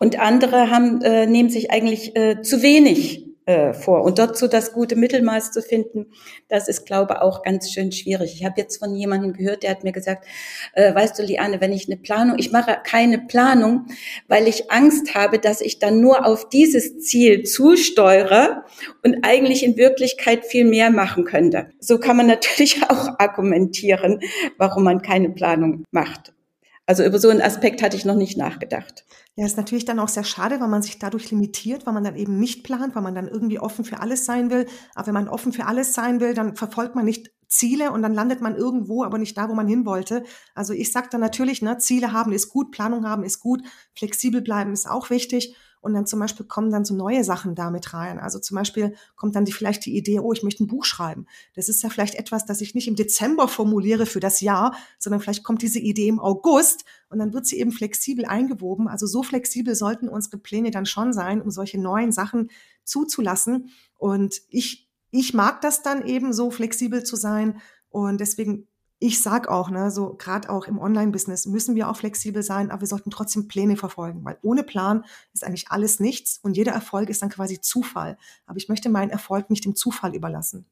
und 0.03 0.19
andere 0.19 0.69
haben, 0.69 1.01
äh, 1.03 1.27
nehmen 1.27 1.49
sich 1.49 1.71
eigentlich 1.71 2.17
äh, 2.17 2.43
zu 2.43 2.61
wenig 2.61 3.25
äh, 3.47 3.73
vor. 3.73 4.03
Und 4.03 4.19
dort 4.19 4.37
so 4.37 4.49
das 4.49 4.73
gute 4.73 4.97
Mittelmaß 4.97 5.53
zu 5.53 5.63
finden, 5.63 6.07
das 6.49 6.67
ist, 6.67 6.87
glaube 6.87 7.15
ich, 7.15 7.21
auch 7.21 7.45
ganz 7.45 7.71
schön 7.71 7.93
schwierig. 7.93 8.35
Ich 8.35 8.45
habe 8.45 8.61
jetzt 8.61 8.79
von 8.79 8.97
jemandem 8.97 9.33
gehört, 9.33 9.63
der 9.63 9.71
hat 9.71 9.85
mir 9.85 9.93
gesagt, 9.93 10.27
äh, 10.75 10.93
weißt 10.93 11.17
du, 11.17 11.23
Liane, 11.23 11.61
wenn 11.61 11.73
ich 11.73 11.87
eine 11.87 11.99
Planung, 11.99 12.37
ich 12.41 12.51
mache 12.51 12.79
keine 12.83 13.21
Planung, 13.21 13.87
weil 14.27 14.49
ich 14.49 14.73
Angst 14.73 15.15
habe, 15.15 15.39
dass 15.39 15.61
ich 15.61 15.79
dann 15.79 16.01
nur 16.01 16.27
auf 16.27 16.49
dieses 16.49 16.99
Ziel 16.99 17.45
zusteuere 17.45 18.65
und 19.05 19.19
eigentlich 19.23 19.63
in 19.63 19.77
Wirklichkeit 19.77 20.45
viel 20.45 20.65
mehr 20.65 20.91
machen 20.91 21.25
könnte. 21.25 21.69
So 21.79 22.01
kann 22.01 22.17
man 22.17 22.27
natürlich 22.27 22.83
auch 22.89 23.21
argumentieren, 23.21 24.19
warum 24.59 24.83
man 24.83 25.01
keine 25.01 25.31
Planung 25.31 25.85
macht. 25.93 26.33
Also 26.87 27.05
über 27.05 27.19
so 27.19 27.29
einen 27.29 27.43
Aspekt 27.43 27.83
hatte 27.83 27.97
ich 27.97 28.05
noch 28.05 28.17
nicht 28.17 28.37
nachgedacht. 28.37 29.05
Ja, 29.37 29.47
ist 29.47 29.57
natürlich 29.57 29.85
dann 29.85 30.01
auch 30.01 30.09
sehr 30.09 30.25
schade, 30.25 30.61
weil 30.61 30.69
man 30.69 30.83
sich 30.83 30.99
dadurch 30.99 31.31
limitiert, 31.31 31.87
weil 31.87 31.95
man 31.95 32.05
dann 32.05 32.17
eben 32.17 32.39
nicht 32.39 32.65
plant, 32.65 32.95
weil 32.95 33.03
man 33.03 33.15
dann 33.15 33.29
irgendwie 33.29 33.61
offen 33.61 33.85
für 33.85 34.01
alles 34.01 34.25
sein 34.25 34.51
will. 34.51 34.67
Aber 34.95 35.07
wenn 35.07 35.15
man 35.15 35.29
offen 35.29 35.53
für 35.53 35.67
alles 35.67 35.95
sein 35.95 36.21
will, 36.21 36.35
dann 36.35 36.57
verfolgt 36.57 36.97
man 36.97 37.05
nicht 37.05 37.31
Ziele 37.53 37.93
und 37.93 38.03
dann 38.03 38.15
landet 38.15 38.41
man 38.41 38.57
irgendwo, 38.57 39.05
aber 39.05 39.19
nicht 39.19 39.37
da, 39.37 39.49
wo 39.49 39.55
man 39.55 39.69
hin 39.69 39.85
wollte. 39.85 40.25
Also 40.55 40.73
ich 40.73 40.91
sage 40.91 41.09
dann 41.11 41.21
natürlich, 41.21 41.63
ne, 41.63 41.79
Ziele 41.79 42.13
haben 42.13 42.33
ist 42.33 42.49
gut, 42.49 42.73
Planung 42.73 43.07
haben 43.07 43.25
ist 43.25 43.41
gut, 43.41 43.63
flexibel 43.95 44.41
bleiben 44.41 44.73
ist 44.73 44.89
auch 44.89 45.11
wichtig. 45.11 45.55
Und 45.83 45.95
dann 45.95 46.07
zum 46.07 46.21
Beispiel 46.21 46.47
kommen 46.47 46.71
dann 46.71 46.85
so 46.85 46.95
neue 46.95 47.25
Sachen 47.25 47.57
damit 47.57 47.93
rein. 47.93 48.21
Also 48.21 48.39
zum 48.39 48.55
Beispiel 48.55 48.95
kommt 49.17 49.35
dann 49.35 49.45
die, 49.45 49.53
vielleicht 49.53 49.85
die 49.85 49.97
Idee, 49.97 50.21
oh, 50.21 50.33
ich 50.33 50.45
möchte 50.45 50.63
ein 50.63 50.69
Buch 50.69 50.85
schreiben. 50.85 51.27
Das 51.55 51.69
ist 51.69 51.83
ja 51.83 51.91
vielleicht 51.91 52.15
etwas, 52.15 52.47
das 52.47 52.61
ich 52.61 52.77
nicht 52.77 52.87
im 52.87 52.95
Dezember 52.95 53.49
formuliere 53.49 54.07
für 54.07 54.21
das 54.21 54.41
Jahr, 54.41 54.77
sondern 55.01 55.21
vielleicht 55.21 55.43
kommt 55.43 55.61
diese 55.61 55.81
Idee 55.81 56.07
im 56.07 56.21
August 56.21 56.85
und 57.09 57.19
dann 57.19 57.35
wird 57.35 57.47
sie 57.47 57.59
eben 57.59 57.73
flexibel 57.73 58.25
eingewoben. 58.25 58.87
Also 58.87 59.07
so 59.07 59.25
flexibel 59.25 59.75
sollten 59.75 60.09
unsere 60.09 60.39
Pläne 60.39 60.71
dann 60.71 60.87
schon 60.87 61.13
sein, 61.13 61.43
um 61.43 61.51
solche 61.51 61.81
neuen 61.81 62.13
Sachen 62.13 62.51
zuzulassen. 62.85 63.71
Und 63.99 64.41
ich, 64.51 64.89
ich 65.11 65.35
mag 65.35 65.63
das 65.63 65.83
dann 65.83 66.07
eben 66.07 66.33
so 66.33 66.53
flexibel 66.53 67.03
zu 67.03 67.17
sein. 67.17 67.61
Und 67.91 68.21
deswegen 68.21 68.69
ich 69.03 69.21
sag 69.21 69.49
auch, 69.49 69.69
ne, 69.69 69.91
so 69.91 70.15
gerade 70.15 70.49
auch 70.49 70.69
im 70.69 70.79
Online-Business 70.79 71.47
müssen 71.47 71.75
wir 71.75 71.89
auch 71.89 71.97
flexibel 71.97 72.43
sein, 72.43 72.71
aber 72.71 72.83
wir 72.83 72.89
sollten 72.89 73.11
trotzdem 73.11 73.49
Pläne 73.49 73.77
verfolgen, 73.77 74.25
weil 74.25 74.39
ohne 74.43 74.63
Plan 74.63 75.05
ist 75.35 75.45
eigentlich 75.45 75.71
alles 75.71 75.99
nichts 75.99 76.39
und 76.43 76.57
jeder 76.57 76.73
Erfolg 76.73 77.11
ist 77.11 77.21
dann 77.21 77.29
quasi 77.29 77.61
Zufall. 77.61 78.17
Aber 78.47 78.59
ich 78.59 78.69
möchte 78.69 78.89
meinen 78.89 79.11
Erfolg 79.11 79.51
nicht 79.51 79.65
dem 79.65 79.75
Zufall 79.75 80.15
überlassen. 80.15 80.67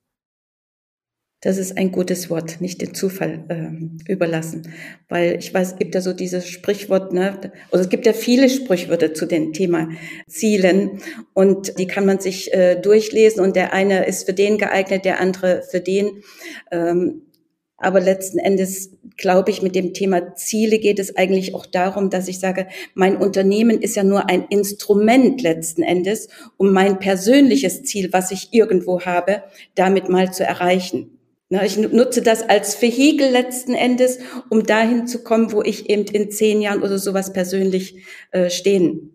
Das 1.43 1.57
ist 1.57 1.77
ein 1.79 1.90
gutes 1.90 2.29
Wort, 2.29 2.61
nicht 2.61 2.83
den 2.83 2.95
Zufall 2.95 3.45
äh, 3.49 4.12
überlassen. 4.12 4.75
Weil 5.09 5.37
ich 5.38 5.53
weiß, 5.53 5.73
es 5.73 5.79
gibt 5.79 5.95
ja 5.95 6.03
so 6.03 6.12
dieses 6.12 6.47
Sprichwort, 6.49 7.12
ne, 7.12 7.53
also 7.73 7.83
es 7.83 7.88
gibt 7.88 8.07
ja 8.07 8.12
viele 8.12 8.49
Sprichwörter 8.49 9.12
zu 9.12 9.27
dem 9.27 9.53
Thema 9.53 9.88
Zielen 10.29 11.01
und 11.33 11.79
die 11.79 11.87
kann 11.87 12.07
man 12.07 12.21
sich 12.21 12.53
äh, 12.53 12.77
durchlesen 12.77 13.43
und 13.43 13.57
der 13.57 13.73
eine 13.73 14.07
ist 14.07 14.27
für 14.27 14.35
den 14.35 14.57
geeignet, 14.57 15.05
der 15.05 15.19
andere 15.19 15.62
für 15.69 15.81
den. 15.81 16.23
Ähm, 16.71 17.23
aber 17.81 18.01
letzten 18.01 18.38
Endes 18.38 18.90
glaube 19.21 19.51
ich, 19.51 19.62
mit 19.62 19.77
dem 19.77 19.93
Thema 19.93 20.35
Ziele 20.35 20.79
geht 20.79 20.99
es 20.99 21.16
eigentlich 21.16 21.55
auch 21.55 21.66
darum, 21.66 22.11
dass 22.11 22.27
ich 22.27 22.40
sage, 22.40 22.66
mein 22.95 23.16
Unternehmen 23.16 23.81
ist 23.81 23.95
ja 23.95 24.03
nur 24.03 24.29
ein 24.29 24.47
Instrument 24.49 25.43
letzten 25.43 25.83
Endes, 25.83 26.29
um 26.57 26.73
mein 26.73 26.99
persönliches 26.99 27.85
Ziel, 27.85 28.12
was 28.12 28.31
ich 28.31 28.49
irgendwo 28.53 29.03
habe, 29.03 29.45
damit 29.75 30.09
mal 30.09 30.33
zu 30.33 30.45
erreichen. 30.45 31.19
Ich 31.51 31.77
nutze 31.77 32.23
das 32.23 32.49
als 32.49 32.81
Vehikel 32.81 33.29
letzten 33.29 33.75
Endes, 33.75 34.21
um 34.51 34.64
dahin 34.64 35.07
zu 35.07 35.23
kommen, 35.25 35.53
wo 35.53 35.62
ich 35.62 35.90
eben 35.90 36.05
in 36.05 36.31
zehn 36.31 36.61
Jahren 36.62 36.83
oder 36.83 36.99
sowas 36.99 37.33
persönlich 37.33 37.97
äh, 38.31 38.51
stehen 38.51 39.11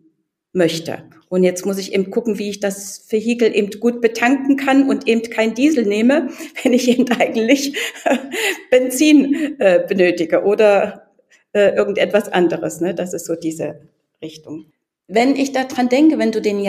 möchte. 0.52 1.04
Und 1.30 1.44
jetzt 1.44 1.66
muss 1.66 1.78
ich 1.78 1.94
eben 1.94 2.12
gucken, 2.12 2.38
wie 2.38 2.50
ich 2.50 2.60
das 2.60 3.06
Vehikel 3.10 3.56
eben 3.56 3.72
gut 3.80 4.02
betanken 4.02 4.58
kann 4.58 4.90
und 4.90 5.08
eben 5.08 5.24
kein 5.24 5.54
Diesel 5.56 5.86
nehme, 5.86 6.30
wenn 6.64 6.74
ich 6.74 6.88
eben 6.88 7.12
eigentlich 7.12 7.78
Benzin 8.70 9.60
äh, 9.60 9.84
benötige 9.88 10.44
oder 10.44 11.08
äh, 11.54 11.76
irgendetwas 11.76 12.30
anderes. 12.30 12.82
Ne? 12.82 12.94
Das 12.94 13.14
ist 13.14 13.26
so 13.26 13.36
diese 13.36 13.82
Richtung. 14.22 14.68
Wenn 15.08 15.36
ich 15.36 15.52
daran 15.52 15.90
denke, 15.90 16.18
wenn 16.18 16.32
du 16.32 16.42
den 16.42 16.60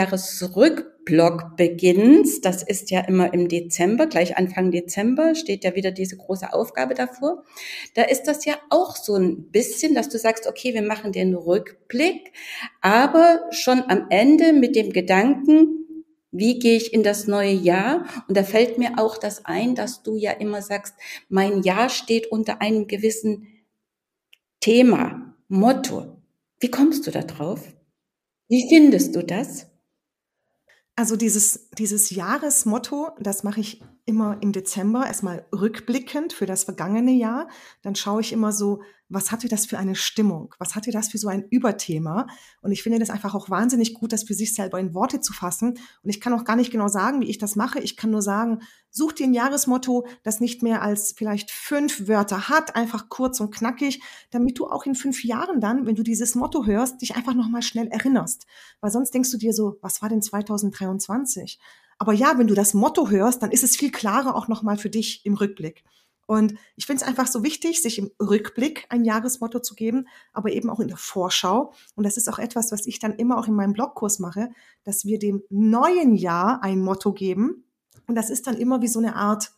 Jahresrückblock 1.06 1.56
beginnst, 1.56 2.44
das 2.44 2.62
ist 2.62 2.90
ja 2.90 3.00
immer 3.00 3.32
im 3.32 3.48
Dezember, 3.48 4.06
gleich 4.06 4.36
Anfang 4.36 4.70
Dezember 4.70 5.34
steht 5.34 5.64
ja 5.64 5.74
wieder 5.74 5.90
diese 5.90 6.16
große 6.16 6.52
Aufgabe 6.52 6.94
davor. 6.94 7.44
Da 7.94 8.02
ist 8.02 8.24
das 8.24 8.44
ja 8.44 8.54
auch 8.70 8.96
so 8.96 9.16
ein 9.16 9.50
bisschen, 9.50 9.94
dass 9.94 10.08
du 10.08 10.18
sagst, 10.18 10.46
okay, 10.46 10.74
wir 10.74 10.82
machen 10.82 11.12
den 11.12 11.34
Rückblick, 11.34 12.32
aber 12.80 13.40
schon 13.50 13.82
am 13.88 14.06
Ende 14.10 14.52
mit 14.52 14.76
dem 14.76 14.92
Gedanken, 14.92 15.82
wie 16.32 16.58
gehe 16.58 16.76
ich 16.76 16.92
in 16.92 17.02
das 17.02 17.26
neue 17.26 17.52
Jahr? 17.52 18.06
Und 18.28 18.36
da 18.36 18.42
fällt 18.42 18.78
mir 18.78 18.98
auch 18.98 19.16
das 19.16 19.44
ein, 19.44 19.74
dass 19.74 20.02
du 20.02 20.16
ja 20.16 20.32
immer 20.32 20.60
sagst, 20.60 20.94
mein 21.28 21.62
Jahr 21.62 21.88
steht 21.88 22.26
unter 22.26 22.60
einem 22.60 22.86
gewissen 22.86 23.46
Thema, 24.60 25.34
Motto. 25.48 26.18
Wie 26.58 26.70
kommst 26.70 27.06
du 27.06 27.10
da 27.10 27.22
drauf? 27.22 27.72
Wie 28.48 28.68
findest 28.68 29.14
du 29.14 29.22
das? 29.22 29.66
Also 30.96 31.16
dieses, 31.16 31.68
dieses 31.76 32.10
Jahresmotto, 32.10 33.10
das 33.20 33.42
mache 33.44 33.60
ich 33.60 33.82
immer 34.06 34.38
im 34.40 34.52
Dezember, 34.52 35.04
erstmal 35.06 35.44
rückblickend 35.52 36.32
für 36.32 36.46
das 36.46 36.64
vergangene 36.64 37.12
Jahr. 37.12 37.48
Dann 37.82 37.96
schaue 37.96 38.20
ich 38.20 38.32
immer 38.32 38.52
so, 38.52 38.80
was 39.08 39.30
hatte 39.30 39.48
das 39.48 39.66
für 39.66 39.78
eine 39.78 39.94
Stimmung? 39.94 40.54
Was 40.58 40.74
hatte 40.74 40.90
das 40.90 41.08
für 41.08 41.18
so 41.18 41.28
ein 41.28 41.44
Überthema? 41.50 42.26
Und 42.60 42.72
ich 42.72 42.82
finde 42.82 42.98
das 42.98 43.10
einfach 43.10 43.34
auch 43.34 43.50
wahnsinnig 43.50 43.94
gut, 43.94 44.12
das 44.12 44.24
für 44.24 44.34
sich 44.34 44.54
selber 44.54 44.78
in 44.78 44.94
Worte 44.94 45.20
zu 45.20 45.32
fassen. 45.32 45.78
Und 46.02 46.10
ich 46.10 46.20
kann 46.20 46.32
auch 46.32 46.44
gar 46.44 46.56
nicht 46.56 46.70
genau 46.70 46.88
sagen, 46.88 47.20
wie 47.20 47.30
ich 47.30 47.38
das 47.38 47.56
mache. 47.56 47.80
Ich 47.80 47.96
kann 47.96 48.10
nur 48.10 48.22
sagen, 48.22 48.60
such 48.90 49.12
dir 49.12 49.26
ein 49.26 49.34
Jahresmotto, 49.34 50.06
das 50.22 50.40
nicht 50.40 50.62
mehr 50.62 50.82
als 50.82 51.12
vielleicht 51.16 51.50
fünf 51.50 52.08
Wörter 52.08 52.48
hat, 52.48 52.74
einfach 52.74 53.08
kurz 53.08 53.40
und 53.40 53.54
knackig, 53.54 54.02
damit 54.30 54.58
du 54.58 54.66
auch 54.66 54.86
in 54.86 54.94
fünf 54.94 55.24
Jahren 55.24 55.60
dann, 55.60 55.86
wenn 55.86 55.96
du 55.96 56.02
dieses 56.02 56.34
Motto 56.34 56.64
hörst, 56.64 57.02
dich 57.02 57.16
einfach 57.16 57.34
nochmal 57.34 57.62
schnell 57.62 57.88
erinnerst. 57.88 58.46
Weil 58.80 58.90
sonst 58.90 59.12
denkst 59.12 59.30
du 59.30 59.38
dir 59.38 59.52
so, 59.52 59.78
was 59.82 60.02
war 60.02 60.08
denn 60.08 60.22
2023? 60.22 61.58
Aber 61.98 62.12
ja, 62.12 62.38
wenn 62.38 62.46
du 62.46 62.54
das 62.54 62.74
Motto 62.74 63.08
hörst, 63.08 63.42
dann 63.42 63.50
ist 63.50 63.64
es 63.64 63.76
viel 63.76 63.90
klarer 63.90 64.34
auch 64.34 64.48
nochmal 64.48 64.76
für 64.76 64.90
dich 64.90 65.24
im 65.24 65.34
Rückblick. 65.34 65.84
Und 66.26 66.54
ich 66.74 66.86
finde 66.86 67.02
es 67.02 67.08
einfach 67.08 67.28
so 67.28 67.44
wichtig, 67.44 67.80
sich 67.80 67.98
im 67.98 68.10
Rückblick 68.20 68.86
ein 68.88 69.04
Jahresmotto 69.04 69.60
zu 69.60 69.74
geben, 69.74 70.08
aber 70.32 70.50
eben 70.50 70.68
auch 70.68 70.80
in 70.80 70.88
der 70.88 70.96
Vorschau. 70.96 71.72
Und 71.94 72.04
das 72.04 72.16
ist 72.16 72.28
auch 72.28 72.40
etwas, 72.40 72.72
was 72.72 72.86
ich 72.86 72.98
dann 72.98 73.14
immer 73.14 73.38
auch 73.38 73.46
in 73.46 73.54
meinem 73.54 73.72
Blogkurs 73.72 74.18
mache, 74.18 74.50
dass 74.82 75.04
wir 75.04 75.20
dem 75.20 75.42
neuen 75.50 76.16
Jahr 76.16 76.62
ein 76.62 76.80
Motto 76.80 77.12
geben. 77.12 77.64
Und 78.08 78.16
das 78.16 78.28
ist 78.28 78.48
dann 78.48 78.56
immer 78.56 78.82
wie 78.82 78.88
so 78.88 78.98
eine 78.98 79.14
Art 79.14 79.52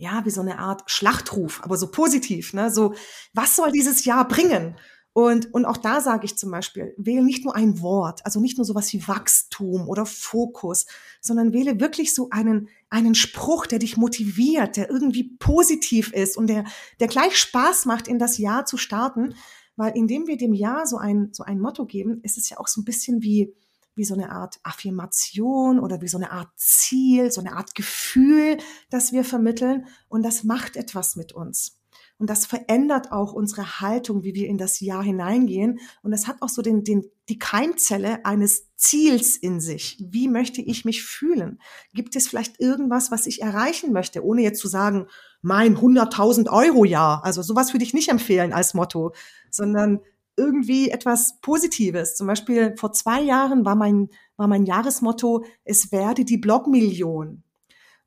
ja, 0.00 0.24
wie 0.24 0.30
so 0.30 0.40
eine 0.40 0.58
Art 0.60 0.84
Schlachtruf, 0.86 1.60
aber 1.64 1.76
so 1.76 1.90
positiv, 1.90 2.52
ne? 2.52 2.70
So, 2.70 2.94
was 3.34 3.56
soll 3.56 3.72
dieses 3.72 4.04
Jahr 4.04 4.28
bringen? 4.28 4.76
Und, 5.18 5.52
und 5.52 5.64
auch 5.64 5.78
da 5.78 6.00
sage 6.00 6.26
ich 6.26 6.38
zum 6.38 6.52
Beispiel, 6.52 6.94
wähle 6.96 7.24
nicht 7.24 7.44
nur 7.44 7.56
ein 7.56 7.80
Wort, 7.80 8.24
also 8.24 8.38
nicht 8.38 8.56
nur 8.56 8.64
sowas 8.64 8.92
wie 8.92 9.08
Wachstum 9.08 9.88
oder 9.88 10.06
Fokus, 10.06 10.86
sondern 11.20 11.52
wähle 11.52 11.80
wirklich 11.80 12.14
so 12.14 12.28
einen, 12.30 12.68
einen 12.88 13.16
Spruch, 13.16 13.66
der 13.66 13.80
dich 13.80 13.96
motiviert, 13.96 14.76
der 14.76 14.88
irgendwie 14.88 15.24
positiv 15.40 16.12
ist 16.12 16.36
und 16.36 16.46
der, 16.46 16.66
der 17.00 17.08
gleich 17.08 17.36
Spaß 17.36 17.86
macht, 17.86 18.06
in 18.06 18.20
das 18.20 18.38
Jahr 18.38 18.64
zu 18.64 18.76
starten. 18.76 19.34
Weil 19.74 19.96
indem 19.96 20.28
wir 20.28 20.36
dem 20.36 20.54
Jahr 20.54 20.86
so 20.86 20.98
ein, 20.98 21.30
so 21.32 21.42
ein 21.42 21.58
Motto 21.58 21.84
geben, 21.84 22.20
ist 22.22 22.38
es 22.38 22.48
ja 22.48 22.58
auch 22.58 22.68
so 22.68 22.80
ein 22.80 22.84
bisschen 22.84 23.20
wie, 23.20 23.52
wie 23.96 24.04
so 24.04 24.14
eine 24.14 24.30
Art 24.30 24.60
Affirmation 24.62 25.80
oder 25.80 26.00
wie 26.00 26.06
so 26.06 26.18
eine 26.18 26.30
Art 26.30 26.50
Ziel, 26.54 27.32
so 27.32 27.40
eine 27.40 27.54
Art 27.54 27.74
Gefühl, 27.74 28.58
das 28.88 29.10
wir 29.10 29.24
vermitteln. 29.24 29.86
Und 30.08 30.22
das 30.22 30.44
macht 30.44 30.76
etwas 30.76 31.16
mit 31.16 31.32
uns. 31.32 31.77
Und 32.18 32.28
das 32.28 32.46
verändert 32.46 33.12
auch 33.12 33.32
unsere 33.32 33.80
Haltung, 33.80 34.24
wie 34.24 34.34
wir 34.34 34.48
in 34.48 34.58
das 34.58 34.80
Jahr 34.80 35.04
hineingehen. 35.04 35.78
Und 36.02 36.10
das 36.10 36.26
hat 36.26 36.42
auch 36.42 36.48
so 36.48 36.62
den, 36.62 36.82
den, 36.82 37.04
die 37.28 37.38
Keimzelle 37.38 38.24
eines 38.24 38.74
Ziels 38.74 39.36
in 39.36 39.60
sich. 39.60 40.02
Wie 40.04 40.28
möchte 40.28 40.60
ich 40.60 40.84
mich 40.84 41.04
fühlen? 41.04 41.60
Gibt 41.94 42.16
es 42.16 42.26
vielleicht 42.26 42.60
irgendwas, 42.60 43.12
was 43.12 43.26
ich 43.26 43.42
erreichen 43.42 43.92
möchte, 43.92 44.24
ohne 44.24 44.42
jetzt 44.42 44.60
zu 44.60 44.66
sagen, 44.66 45.06
mein 45.42 45.76
100.000 45.76 46.50
Euro 46.50 46.84
Jahr? 46.84 47.24
Also 47.24 47.42
sowas 47.42 47.72
würde 47.72 47.84
ich 47.84 47.94
nicht 47.94 48.08
empfehlen 48.08 48.52
als 48.52 48.74
Motto, 48.74 49.12
sondern 49.50 50.00
irgendwie 50.36 50.90
etwas 50.90 51.40
Positives. 51.40 52.16
Zum 52.16 52.26
Beispiel 52.26 52.74
vor 52.76 52.92
zwei 52.92 53.20
Jahren 53.20 53.64
war 53.64 53.76
mein, 53.76 54.08
war 54.36 54.48
mein 54.48 54.64
Jahresmotto, 54.64 55.44
es 55.64 55.92
werde 55.92 56.24
die 56.24 56.38
Blogmillion. 56.38 57.44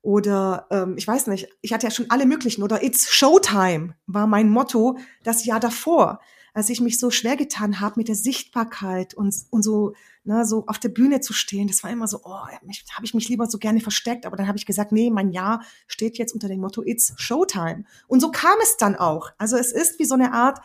Oder 0.02 0.66
ähm, 0.70 0.96
ich 0.98 1.06
weiß 1.06 1.28
nicht, 1.28 1.48
ich 1.60 1.72
hatte 1.72 1.86
ja 1.86 1.92
schon 1.92 2.10
alle 2.10 2.26
möglichen. 2.26 2.62
Oder 2.62 2.82
It's 2.82 3.08
Showtime 3.08 3.94
war 4.06 4.26
mein 4.26 4.50
Motto 4.50 4.98
das 5.22 5.44
Jahr 5.44 5.60
davor, 5.60 6.20
als 6.54 6.68
ich 6.68 6.80
mich 6.80 6.98
so 6.98 7.10
schwer 7.10 7.36
getan 7.36 7.80
habe 7.80 7.94
mit 7.96 8.08
der 8.08 8.16
Sichtbarkeit 8.16 9.14
und, 9.14 9.32
und 9.50 9.62
so, 9.62 9.94
ne, 10.24 10.44
so 10.44 10.66
auf 10.66 10.80
der 10.80 10.88
Bühne 10.88 11.20
zu 11.20 11.32
stehen. 11.32 11.68
Das 11.68 11.84
war 11.84 11.90
immer 11.90 12.08
so, 12.08 12.20
oh, 12.24 12.30
habe 12.30 13.04
ich 13.04 13.14
mich 13.14 13.28
lieber 13.28 13.46
so 13.46 13.58
gerne 13.58 13.80
versteckt. 13.80 14.26
Aber 14.26 14.36
dann 14.36 14.48
habe 14.48 14.58
ich 14.58 14.66
gesagt, 14.66 14.90
nee, 14.90 15.08
mein 15.08 15.30
Jahr 15.30 15.62
steht 15.86 16.18
jetzt 16.18 16.34
unter 16.34 16.48
dem 16.48 16.60
Motto 16.60 16.82
It's 16.84 17.14
Showtime. 17.16 17.84
Und 18.08 18.20
so 18.20 18.32
kam 18.32 18.58
es 18.60 18.76
dann 18.76 18.96
auch. 18.96 19.30
Also 19.38 19.56
es 19.56 19.70
ist 19.70 20.00
wie 20.00 20.04
so 20.04 20.14
eine 20.14 20.32
Art 20.32 20.58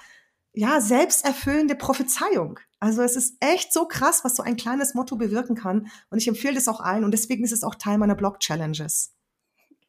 ja, 0.53 0.81
selbsterfüllende 0.81 1.75
Prophezeiung. 1.75 2.59
Also 2.79 3.03
es 3.03 3.15
ist 3.15 3.35
echt 3.39 3.71
so 3.71 3.87
krass, 3.87 4.23
was 4.23 4.35
so 4.35 4.41
ein 4.41 4.57
kleines 4.57 4.95
Motto 4.95 5.15
bewirken 5.15 5.55
kann. 5.55 5.91
Und 6.09 6.17
ich 6.17 6.27
empfehle 6.27 6.55
das 6.55 6.67
auch 6.67 6.79
allen. 6.79 7.03
Und 7.03 7.11
deswegen 7.11 7.43
ist 7.43 7.51
es 7.51 7.63
auch 7.63 7.75
Teil 7.75 7.99
meiner 7.99 8.15
Blog-Challenges. 8.15 9.13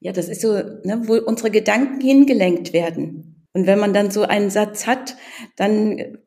Ja, 0.00 0.12
das 0.12 0.28
ist 0.28 0.40
so, 0.40 0.52
ne, 0.52 1.02
wo 1.04 1.14
unsere 1.16 1.50
Gedanken 1.50 2.00
hingelenkt 2.00 2.72
werden. 2.72 3.46
Und 3.52 3.66
wenn 3.66 3.78
man 3.78 3.92
dann 3.92 4.11
so 4.11 4.22
einen 4.22 4.50
Satz 4.50 4.87
hat, 4.87 5.16
dann 5.56 6.18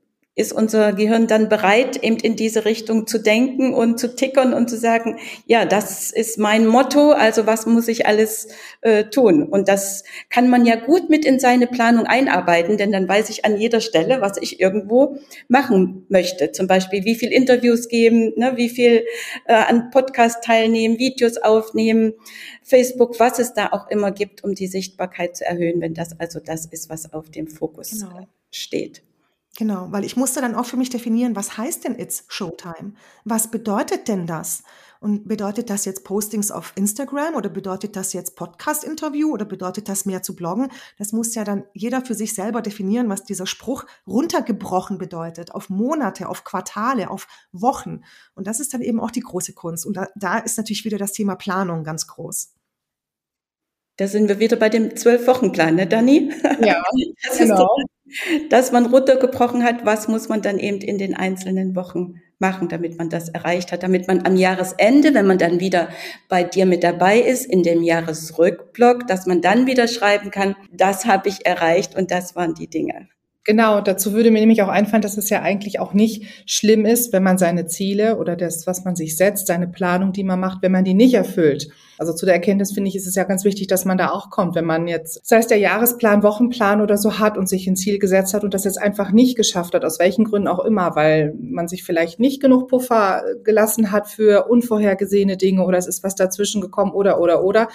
ist 0.42 0.52
unser 0.52 0.92
Gehirn 0.94 1.28
dann 1.28 1.48
bereit, 1.48 2.04
eben 2.04 2.18
in 2.18 2.36
diese 2.36 2.66
Richtung 2.66 3.08
zu 3.08 3.20
denken 3.20 3.74
und 3.74 4.00
zu 4.00 4.16
tickern 4.16 4.54
und 4.54 4.70
zu 4.70 4.78
sagen, 4.78 5.20
ja, 5.46 5.66
das 5.66 6.12
ist 6.12 6.38
mein 6.38 6.66
Motto, 6.66 7.12
also 7.12 7.46
was 7.46 7.66
muss 7.66 7.88
ich 7.88 8.08
alles 8.08 8.50
äh, 8.82 9.06
tun? 9.06 9.44
Und 9.44 9.68
das 9.68 10.04
kann 10.30 10.50
man 10.50 10.66
ja 10.66 10.76
gut 10.76 11.10
mit 11.10 11.24
in 11.24 11.40
seine 11.40 11.68
Planung 11.68 12.06
einarbeiten, 12.06 12.78
denn 12.78 12.92
dann 12.92 13.08
weiß 13.08 13.30
ich 13.30 13.46
an 13.46 13.58
jeder 13.58 13.80
Stelle, 13.80 14.20
was 14.20 14.38
ich 14.42 14.60
irgendwo 14.60 15.18
machen 15.48 16.06
möchte. 16.10 16.52
Zum 16.52 16.68
Beispiel, 16.68 17.06
wie 17.06 17.16
viel 17.16 17.32
Interviews 17.32 17.88
geben, 17.88 18.34
ne, 18.36 18.54
wie 18.56 18.70
viel 18.70 19.06
äh, 19.46 19.54
an 19.54 19.92
Podcast 19.92 20.44
teilnehmen, 20.44 20.98
Videos 20.98 21.38
aufnehmen, 21.38 22.14
Facebook, 22.64 23.20
was 23.20 23.40
es 23.40 23.54
da 23.54 23.70
auch 23.72 23.90
immer 23.90 24.12
gibt, 24.12 24.44
um 24.44 24.56
die 24.56 24.68
Sichtbarkeit 24.68 25.38
zu 25.38 25.46
erhöhen, 25.46 25.82
wenn 25.82 25.94
das 25.94 26.20
also 26.20 26.40
das 26.40 26.66
ist, 26.66 26.90
was 26.90 27.14
auf 27.14 27.30
dem 27.30 27.48
Fokus 27.48 27.92
genau. 27.92 28.28
steht. 28.50 29.04
Genau, 29.58 29.88
weil 29.92 30.06
ich 30.06 30.16
musste 30.16 30.40
dann 30.40 30.56
auch 30.56 30.66
für 30.66 30.78
mich 30.78 30.90
definieren, 30.90 31.36
was 31.36 31.58
heißt 31.58 31.84
denn 31.84 32.00
It's 32.00 32.24
Showtime? 32.30 32.94
Was 33.26 33.52
bedeutet 33.52 34.08
denn 34.08 34.26
das? 34.26 34.64
Und 35.02 35.28
bedeutet 35.28 35.72
das 35.72 35.86
jetzt 35.86 36.04
Postings 36.04 36.52
auf 36.52 36.74
Instagram 36.76 37.34
oder 37.34 37.50
bedeutet 37.50 37.96
das 37.96 38.14
jetzt 38.14 38.36
Podcast-Interview 38.36 39.32
oder 39.34 39.46
bedeutet 39.46 39.90
das 39.90 40.06
mehr 40.06 40.22
zu 40.22 40.36
bloggen? 40.36 40.72
Das 41.00 41.12
muss 41.12 41.34
ja 41.34 41.44
dann 41.44 41.64
jeder 41.74 42.06
für 42.06 42.14
sich 42.14 42.36
selber 42.36 42.62
definieren, 42.62 43.10
was 43.10 43.24
dieser 43.24 43.48
Spruch 43.48 43.86
runtergebrochen 44.06 45.00
bedeutet, 45.00 45.56
auf 45.56 45.70
Monate, 45.70 46.30
auf 46.30 46.44
Quartale, 46.44 47.10
auf 47.10 47.28
Wochen. 47.52 48.02
Und 48.36 48.46
das 48.46 48.60
ist 48.60 48.76
dann 48.76 48.82
eben 48.82 49.00
auch 49.00 49.12
die 49.12 49.22
große 49.22 49.54
Kunst. 49.54 49.88
Und 49.88 49.98
da, 49.98 50.08
da 50.16 50.38
ist 50.38 50.58
natürlich 50.58 50.86
wieder 50.86 51.00
das 51.00 51.14
Thema 51.14 51.36
Planung 51.36 51.84
ganz 51.84 52.06
groß. 52.06 52.54
Da 53.98 54.08
sind 54.08 54.30
wir 54.30 54.40
wieder 54.40 54.56
bei 54.56 54.70
dem 54.70 54.96
Zwölf-Wochen-Plan, 54.96 55.76
ne, 55.76 55.88
Dani? 55.88 56.32
Ja, 56.62 56.82
das 57.28 57.40
genau. 57.40 57.76
Dass 58.50 58.72
man 58.72 58.86
runtergebrochen 58.88 59.64
hat, 59.64 59.86
was 59.86 60.08
muss 60.08 60.30
man 60.30 60.42
dann 60.42 60.60
eben 60.60 60.80
in 60.80 60.98
den 60.98 61.16
einzelnen 61.16 61.76
Wochen 61.76 62.16
machen, 62.40 62.68
damit 62.68 62.98
man 62.98 63.10
das 63.10 63.30
erreicht 63.30 63.72
hat, 63.72 63.84
damit 63.84 64.08
man 64.08 64.26
am 64.26 64.36
Jahresende, 64.36 65.14
wenn 65.14 65.28
man 65.28 65.38
dann 65.38 65.60
wieder 65.60 65.90
bei 66.28 66.44
dir 66.44 66.66
mit 66.66 66.84
dabei 66.84 67.20
ist, 67.20 67.46
in 67.46 67.64
dem 67.64 67.84
Jahresrückblock, 67.84 69.08
dass 69.08 69.28
man 69.28 69.42
dann 69.42 69.68
wieder 69.68 69.88
schreiben 69.88 70.32
kann, 70.32 70.56
das 70.72 71.06
habe 71.06 71.30
ich 71.30 71.46
erreicht 71.46 71.96
und 71.96 72.12
das 72.12 72.36
waren 72.36 72.56
die 72.56 72.68
Dinge. 72.68 73.08
Genau, 73.44 73.82
dazu 73.82 74.14
würde 74.14 74.30
mir 74.30 74.40
nämlich 74.40 74.62
auch 74.62 74.68
einfallen, 74.68 75.02
dass 75.02 75.18
es 75.18 75.32
ja 75.32 75.42
eigentlich 75.42 75.80
auch 75.80 75.94
nicht 75.94 76.26
schlimm 76.46 76.86
ist, 76.86 77.12
wenn 77.12 77.24
man 77.24 77.40
seine 77.40 77.66
Ziele 77.66 78.18
oder 78.18 78.36
das, 78.36 78.68
was 78.68 78.86
man 78.86 78.96
sich 78.96 79.18
setzt, 79.18 79.48
seine 79.48 79.68
Planung, 79.68 80.14
die 80.14 80.24
man 80.24 80.40
macht, 80.40 80.62
wenn 80.62 80.72
man 80.72 80.84
die 80.84 80.94
nicht 80.94 81.16
erfüllt. 81.16 81.70
Also 81.98 82.14
zu 82.14 82.28
der 82.28 82.36
Erkenntnis 82.36 82.72
finde 82.72 82.90
ich, 82.90 82.96
ist 82.96 83.08
es 83.08 83.16
ja 83.16 83.24
ganz 83.24 83.44
wichtig, 83.44 83.66
dass 83.66 83.84
man 83.84 83.98
da 83.98 84.12
auch 84.12 84.30
kommt, 84.30 84.54
wenn 84.54 84.66
man 84.66 84.88
jetzt, 84.88 85.26
sei 85.28 85.38
es 85.38 85.48
der 85.48 85.58
Jahresplan, 85.58 86.22
Wochenplan 86.22 86.82
oder 86.82 87.00
so 87.00 87.18
hat 87.18 87.36
und 87.36 87.50
sich 87.50 87.66
ein 87.66 87.76
Ziel 87.76 87.98
gesetzt 87.98 88.36
hat 88.36 88.44
und 88.44 88.54
das 88.54 88.64
jetzt 88.64 88.80
einfach 88.80 89.12
nicht 89.12 89.36
geschafft 89.36 89.74
hat, 89.74 89.86
aus 89.86 89.98
welchen 89.98 90.26
Gründen 90.26 90.48
auch 90.48 90.64
immer, 90.64 90.96
weil 90.96 91.34
man 91.42 91.68
sich 91.68 91.84
vielleicht 91.84 92.20
nicht 92.20 92.42
genug 92.44 92.68
Puffer 92.68 93.24
gelassen 93.44 93.92
hat 93.92 94.08
für 94.08 94.50
unvorhergesehene 94.50 95.36
Dinge 95.36 95.64
oder 95.66 95.80
es 95.80 95.88
ist 95.88 96.04
was 96.04 96.14
dazwischen 96.14 96.62
gekommen 96.62 96.92
oder 96.92 97.20
oder 97.20 97.44
oder 97.44 97.70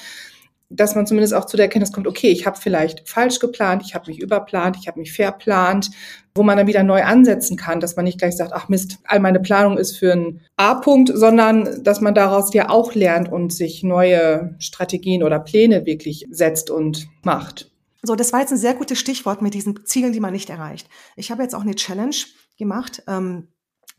dass 0.68 0.94
man 0.94 1.06
zumindest 1.06 1.34
auch 1.34 1.44
zu 1.44 1.56
der 1.56 1.66
Erkenntnis 1.66 1.92
kommt, 1.92 2.06
okay, 2.06 2.28
ich 2.28 2.46
habe 2.46 2.58
vielleicht 2.58 3.08
falsch 3.08 3.38
geplant, 3.38 3.82
ich 3.86 3.94
habe 3.94 4.10
mich 4.10 4.20
überplant, 4.20 4.76
ich 4.80 4.88
habe 4.88 4.98
mich 4.98 5.12
verplant, 5.12 5.90
wo 6.34 6.42
man 6.42 6.56
dann 6.56 6.66
wieder 6.66 6.82
neu 6.82 7.02
ansetzen 7.02 7.56
kann, 7.56 7.80
dass 7.80 7.96
man 7.96 8.04
nicht 8.04 8.18
gleich 8.18 8.36
sagt, 8.36 8.52
ach 8.52 8.68
Mist, 8.68 8.98
all 9.04 9.20
meine 9.20 9.40
Planung 9.40 9.78
ist 9.78 9.96
für 9.96 10.12
einen 10.12 10.40
A-Punkt, 10.56 11.10
sondern 11.14 11.82
dass 11.84 12.00
man 12.00 12.14
daraus 12.14 12.52
ja 12.52 12.68
auch 12.68 12.94
lernt 12.94 13.30
und 13.30 13.52
sich 13.52 13.82
neue 13.82 14.54
Strategien 14.58 15.22
oder 15.22 15.38
Pläne 15.38 15.86
wirklich 15.86 16.26
setzt 16.30 16.70
und 16.70 17.08
macht. 17.22 17.70
So, 18.02 18.14
das 18.14 18.32
war 18.32 18.40
jetzt 18.40 18.52
ein 18.52 18.58
sehr 18.58 18.74
gutes 18.74 18.98
Stichwort 18.98 19.42
mit 19.42 19.54
diesen 19.54 19.84
Zielen, 19.84 20.12
die 20.12 20.20
man 20.20 20.32
nicht 20.32 20.50
erreicht. 20.50 20.88
Ich 21.16 21.30
habe 21.30 21.42
jetzt 21.42 21.54
auch 21.54 21.62
eine 21.62 21.74
Challenge 21.74 22.14
gemacht. 22.58 23.02
Ähm, 23.08 23.48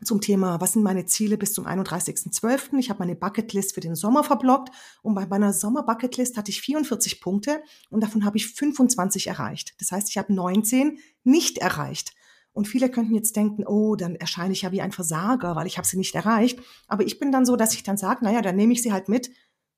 zum 0.04 0.20
Thema, 0.20 0.60
was 0.60 0.72
sind 0.72 0.82
meine 0.82 1.06
Ziele 1.06 1.36
bis 1.36 1.52
zum 1.52 1.66
31.12. 1.66 2.78
Ich 2.78 2.90
habe 2.90 3.00
meine 3.00 3.16
Bucketlist 3.16 3.74
für 3.74 3.80
den 3.80 3.96
Sommer 3.96 4.22
verblockt 4.22 4.70
und 5.02 5.14
bei 5.14 5.26
meiner 5.26 5.52
Sommer-Bucketlist 5.52 6.36
hatte 6.36 6.50
ich 6.50 6.60
44 6.60 7.20
Punkte 7.20 7.62
und 7.90 8.02
davon 8.02 8.24
habe 8.24 8.36
ich 8.36 8.46
25 8.46 9.26
erreicht. 9.26 9.74
Das 9.78 9.90
heißt, 9.90 10.08
ich 10.08 10.18
habe 10.18 10.32
19 10.32 10.98
nicht 11.24 11.58
erreicht. 11.58 12.12
Und 12.52 12.66
viele 12.66 12.90
könnten 12.90 13.14
jetzt 13.14 13.36
denken, 13.36 13.64
oh, 13.66 13.94
dann 13.94 14.16
erscheine 14.16 14.52
ich 14.52 14.62
ja 14.62 14.72
wie 14.72 14.80
ein 14.80 14.90
Versager, 14.90 15.54
weil 15.54 15.66
ich 15.66 15.78
habe 15.78 15.86
sie 15.86 15.96
nicht 15.96 16.14
erreicht. 16.14 16.58
Aber 16.88 17.04
ich 17.04 17.20
bin 17.20 17.30
dann 17.30 17.46
so, 17.46 17.54
dass 17.54 17.74
ich 17.74 17.84
dann 17.84 17.96
sage, 17.96 18.24
naja, 18.24 18.42
dann 18.42 18.56
nehme 18.56 18.72
ich 18.72 18.82
sie 18.82 18.92
halt 18.92 19.08
mit 19.08 19.30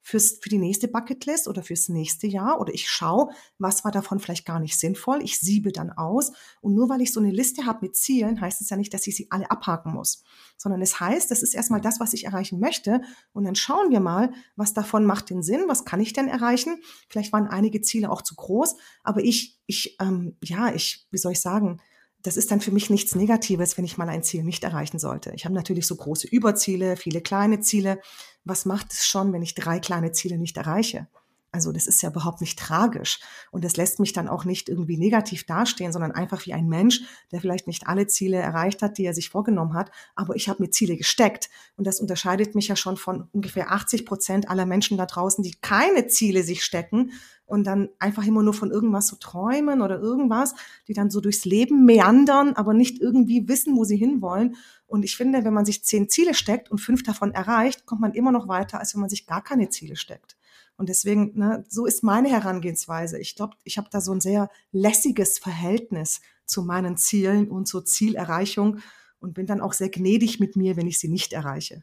fürs, 0.03 0.39
für 0.41 0.49
die 0.49 0.59
nächste 0.59 0.89
Bucketlist 0.89 1.49
oder 1.49 1.63
fürs 1.63 1.89
nächste 1.89 2.27
Jahr 2.27 2.61
oder 2.61 2.73
ich 2.73 2.89
schaue, 2.89 3.31
was 3.59 3.85
war 3.85 3.93
davon 3.93 4.19
vielleicht 4.19 4.47
gar 4.47 4.61
nicht 4.61 4.79
sinnvoll. 4.79 5.23
Ich 5.23 5.39
siebe 5.39 5.73
dann 5.73 5.91
aus. 5.91 6.33
Und 6.61 6.75
nur 6.75 6.89
weil 6.89 7.01
ich 7.01 7.13
so 7.13 7.21
eine 7.21 7.31
Liste 7.31 7.67
habe 7.67 7.81
mit 7.83 7.97
Zielen, 7.97 8.41
heißt 8.41 8.61
es 8.61 8.71
ja 8.71 8.77
nicht, 8.77 8.93
dass 8.95 9.07
ich 9.07 9.17
sie 9.17 9.31
alle 9.31 9.51
abhaken 9.51 9.93
muss, 9.93 10.23
sondern 10.57 10.83
es 10.83 11.01
heißt, 11.01 11.31
das 11.31 11.43
ist 11.43 11.55
erstmal 11.55 11.81
das, 11.81 12.01
was 12.01 12.13
ich 12.13 12.25
erreichen 12.25 12.61
möchte. 12.61 13.03
Und 13.33 13.45
dann 13.45 13.55
schauen 13.55 13.91
wir 13.91 14.01
mal, 14.01 14.33
was 14.57 14.75
davon 14.75 15.05
macht 15.05 15.31
den 15.31 15.43
Sinn, 15.43 15.65
was 15.67 15.85
kann 15.85 16.01
ich 16.01 16.13
denn 16.13 16.29
erreichen. 16.29 16.79
Vielleicht 17.09 17.33
waren 17.33 17.47
einige 17.47 17.81
Ziele 17.81 18.11
auch 18.11 18.23
zu 18.23 18.35
groß, 18.35 18.77
aber 19.03 19.23
ich, 19.23 19.59
ich, 19.67 19.97
ähm, 20.01 20.37
ja, 20.43 20.75
ich, 20.75 21.07
wie 21.11 21.19
soll 21.19 21.33
ich 21.33 21.41
sagen, 21.41 21.81
das 22.23 22.37
ist 22.37 22.51
dann 22.51 22.61
für 22.61 22.71
mich 22.71 22.91
nichts 22.91 23.15
Negatives, 23.15 23.77
wenn 23.77 23.85
ich 23.85 23.99
mal 23.99 24.09
ein 24.09 24.23
Ziel 24.23 24.43
nicht 24.45 24.65
erreichen 24.65 24.99
sollte. 24.99 25.33
Ich 25.35 25.45
habe 25.45 25.55
natürlich 25.55 25.87
so 25.87 25.97
große 25.97 26.29
Überziele, 26.29 26.97
viele 26.97 27.21
kleine 27.21 27.61
Ziele. 27.61 28.01
Was 28.45 28.67
macht 28.67 28.93
es 28.93 29.07
schon, 29.07 29.33
wenn 29.33 29.43
ich 29.43 29.55
drei 29.55 29.79
kleine 29.79 30.13
Ziele 30.13 30.39
nicht 30.39 30.57
erreiche? 30.57 31.09
Also 31.53 31.73
das 31.73 31.89
ist 31.89 32.01
ja 32.03 32.11
überhaupt 32.11 32.41
nicht 32.41 32.59
tragisch. 32.59 33.19
Und 33.51 33.65
das 33.65 33.77
lässt 33.77 33.99
mich 33.99 34.13
dann 34.13 34.29
auch 34.29 34.45
nicht 34.45 34.69
irgendwie 34.69 34.97
negativ 34.97 35.47
dastehen, 35.47 35.93
sondern 35.93 36.13
einfach 36.13 36.47
wie 36.47 36.53
ein 36.53 36.69
Mensch, 36.69 37.01
der 37.33 37.41
vielleicht 37.41 37.67
nicht 37.67 37.89
alle 37.89 38.07
Ziele 38.07 38.37
erreicht 38.37 38.83
hat, 38.83 38.99
die 38.99 39.05
er 39.05 39.15
sich 39.15 39.31
vorgenommen 39.31 39.75
hat. 39.75 39.91
Aber 40.15 40.37
ich 40.37 40.49
habe 40.49 40.63
mir 40.63 40.71
Ziele 40.71 40.97
gesteckt. 40.97 41.51
Und 41.77 41.89
das 41.89 42.01
unterscheidet 42.01 42.55
mich 42.55 42.69
ja 42.69 42.77
schon 42.77 42.97
von 42.97 43.29
ungefähr 43.33 43.73
80 43.73 44.07
Prozent 44.07 44.49
aller 44.49 44.65
Menschen 44.65 44.97
da 44.97 45.07
draußen, 45.07 45.43
die 45.43 45.57
keine 45.61 46.07
Ziele 46.07 46.45
sich 46.45 46.63
stecken 46.65 47.11
und 47.51 47.65
dann 47.65 47.89
einfach 47.99 48.25
immer 48.25 48.45
nur 48.45 48.55
von 48.55 48.71
irgendwas 48.71 49.09
so 49.09 49.17
träumen 49.17 49.83
oder 49.83 49.99
irgendwas, 49.99 50.55
die 50.87 50.95
dann 50.95 51.11
so 51.11 51.21
durchs 51.21 51.45
Leben 51.45 51.85
meandern, 51.85 52.55
aber 52.55 52.75
nicht 52.75 53.01
irgendwie 53.01 53.49
wissen, 53.49 53.77
wo 53.77 53.83
sie 53.83 53.97
hinwollen. 53.97 54.55
Und 54.87 55.05
ich 55.05 55.17
finde, 55.17 55.45
wenn 55.45 55.53
man 55.53 55.65
sich 55.65 55.83
zehn 55.85 56.09
Ziele 56.09 56.35
steckt 56.35 56.71
und 56.71 56.79
fünf 56.79 57.03
davon 57.03 57.33
erreicht, 57.33 57.87
kommt 57.87 58.01
man 58.01 58.15
immer 58.15 58.31
noch 58.31 58.47
weiter, 58.47 58.79
als 58.79 58.95
wenn 58.95 59.01
man 59.01 59.11
sich 59.11 59.27
gar 59.27 59.43
keine 59.43 59.69
Ziele 59.69 59.97
steckt. 59.97 60.37
Und 60.77 60.89
deswegen, 60.89 61.33
ne, 61.37 61.65
so 61.69 61.87
ist 61.87 62.05
meine 62.05 62.31
Herangehensweise. 62.31 63.19
Ich 63.19 63.35
glaube, 63.35 63.57
ich 63.65 63.79
habe 63.79 63.89
da 63.91 64.01
so 64.01 64.13
ein 64.13 64.21
sehr 64.21 64.49
lässiges 64.71 65.39
Verhältnis 65.41 66.21
zu 66.47 66.63
meinen 66.63 66.97
Zielen 66.97 67.51
und 67.51 67.67
zur 67.67 67.85
Zielerreichung 67.85 68.79
und 69.19 69.35
bin 69.35 69.47
dann 69.47 69.61
auch 69.61 69.73
sehr 69.73 69.91
gnädig 69.91 70.39
mit 70.39 70.55
mir, 70.55 70.77
wenn 70.77 70.87
ich 70.87 71.01
sie 71.01 71.09
nicht 71.09 71.33
erreiche. 71.33 71.83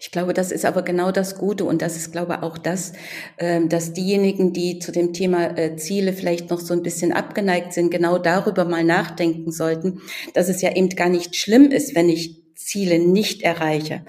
Ich 0.00 0.12
glaube, 0.12 0.32
das 0.32 0.52
ist 0.52 0.64
aber 0.64 0.82
genau 0.82 1.10
das 1.10 1.36
Gute 1.36 1.64
und 1.64 1.82
das 1.82 1.96
ist, 1.96 2.12
glaube 2.12 2.34
ich, 2.34 2.42
auch 2.42 2.56
das, 2.56 2.92
ähm, 3.38 3.68
dass 3.68 3.92
diejenigen, 3.92 4.52
die 4.52 4.78
zu 4.78 4.92
dem 4.92 5.12
Thema 5.12 5.58
äh, 5.58 5.76
Ziele 5.76 6.12
vielleicht 6.12 6.50
noch 6.50 6.60
so 6.60 6.72
ein 6.72 6.82
bisschen 6.82 7.12
abgeneigt 7.12 7.72
sind, 7.72 7.90
genau 7.90 8.18
darüber 8.18 8.64
mal 8.64 8.84
nachdenken 8.84 9.50
sollten, 9.50 10.00
dass 10.34 10.48
es 10.48 10.62
ja 10.62 10.74
eben 10.76 10.88
gar 10.90 11.08
nicht 11.08 11.34
schlimm 11.34 11.72
ist, 11.72 11.96
wenn 11.96 12.08
ich 12.08 12.38
Ziele 12.54 13.00
nicht 13.00 13.42
erreiche. 13.42 14.04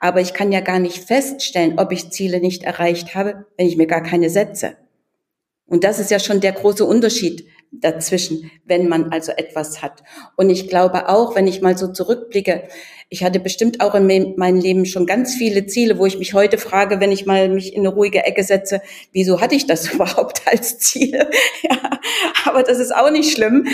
Aber 0.00 0.20
ich 0.20 0.32
kann 0.32 0.50
ja 0.50 0.60
gar 0.60 0.78
nicht 0.78 1.04
feststellen, 1.04 1.78
ob 1.78 1.92
ich 1.92 2.10
Ziele 2.10 2.40
nicht 2.40 2.62
erreicht 2.62 3.14
habe, 3.14 3.46
wenn 3.58 3.66
ich 3.66 3.76
mir 3.76 3.86
gar 3.86 4.02
keine 4.02 4.30
setze. 4.30 4.76
Und 5.66 5.84
das 5.84 5.98
ist 5.98 6.10
ja 6.10 6.20
schon 6.20 6.40
der 6.40 6.52
große 6.52 6.84
Unterschied 6.84 7.46
dazwischen, 7.80 8.50
wenn 8.64 8.88
man 8.88 9.12
also 9.12 9.32
etwas 9.32 9.82
hat. 9.82 10.02
Und 10.36 10.50
ich 10.50 10.68
glaube 10.68 11.08
auch, 11.08 11.34
wenn 11.34 11.46
ich 11.46 11.60
mal 11.60 11.76
so 11.76 11.88
zurückblicke, 11.88 12.64
ich 13.10 13.22
hatte 13.22 13.38
bestimmt 13.38 13.80
auch 13.80 13.94
in 13.94 14.34
meinem 14.36 14.58
Leben 14.58 14.86
schon 14.86 15.06
ganz 15.06 15.34
viele 15.34 15.66
Ziele, 15.66 15.98
wo 15.98 16.06
ich 16.06 16.18
mich 16.18 16.34
heute 16.34 16.58
frage, 16.58 17.00
wenn 17.00 17.12
ich 17.12 17.26
mal 17.26 17.48
mich 17.48 17.72
in 17.74 17.80
eine 17.80 17.90
ruhige 17.90 18.24
Ecke 18.24 18.42
setze, 18.42 18.80
wieso 19.12 19.40
hatte 19.40 19.54
ich 19.54 19.66
das 19.66 19.88
überhaupt 19.92 20.42
als 20.46 20.78
Ziel? 20.78 21.28
ja, 21.62 21.90
aber 22.44 22.62
das 22.62 22.78
ist 22.78 22.94
auch 22.94 23.10
nicht 23.10 23.32
schlimm. 23.32 23.66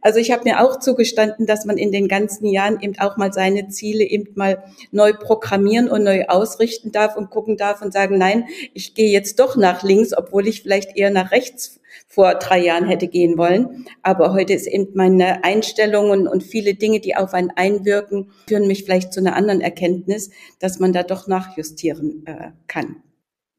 Also 0.00 0.18
ich 0.18 0.32
habe 0.32 0.44
mir 0.44 0.60
auch 0.60 0.78
zugestanden, 0.78 1.46
dass 1.46 1.64
man 1.64 1.78
in 1.78 1.92
den 1.92 2.08
ganzen 2.08 2.46
Jahren 2.46 2.80
eben 2.80 2.98
auch 2.98 3.16
mal 3.16 3.32
seine 3.32 3.68
Ziele 3.68 4.04
eben 4.04 4.28
mal 4.34 4.64
neu 4.90 5.12
programmieren 5.12 5.88
und 5.88 6.02
neu 6.02 6.24
ausrichten 6.26 6.90
darf 6.90 7.16
und 7.16 7.30
gucken 7.30 7.56
darf 7.56 7.82
und 7.82 7.92
sagen, 7.92 8.18
nein, 8.18 8.46
ich 8.72 8.94
gehe 8.94 9.10
jetzt 9.10 9.38
doch 9.40 9.56
nach 9.56 9.82
links, 9.82 10.16
obwohl 10.16 10.48
ich 10.48 10.62
vielleicht 10.62 10.96
eher 10.96 11.10
nach 11.10 11.30
rechts 11.30 11.80
vor 12.08 12.34
drei 12.34 12.60
Jahren 12.60 12.86
hätte 12.86 13.08
gehen 13.08 13.36
wollen. 13.38 13.86
Aber 14.02 14.32
heute 14.32 14.52
ist 14.52 14.66
eben 14.66 14.88
meine 14.94 15.44
Einstellung 15.44 16.10
und, 16.10 16.28
und 16.28 16.42
viele 16.42 16.74
Dinge, 16.74 17.00
die 17.00 17.16
auf 17.16 17.34
einen 17.34 17.50
einwirken, 17.50 18.30
führen 18.48 18.66
mich 18.66 18.84
vielleicht 18.84 19.12
zu 19.12 19.20
einer 19.20 19.36
anderen 19.36 19.60
Erkenntnis, 19.60 20.30
dass 20.58 20.78
man 20.78 20.92
da 20.92 21.02
doch 21.02 21.26
nachjustieren 21.26 22.24
äh, 22.26 22.50
kann. 22.66 22.96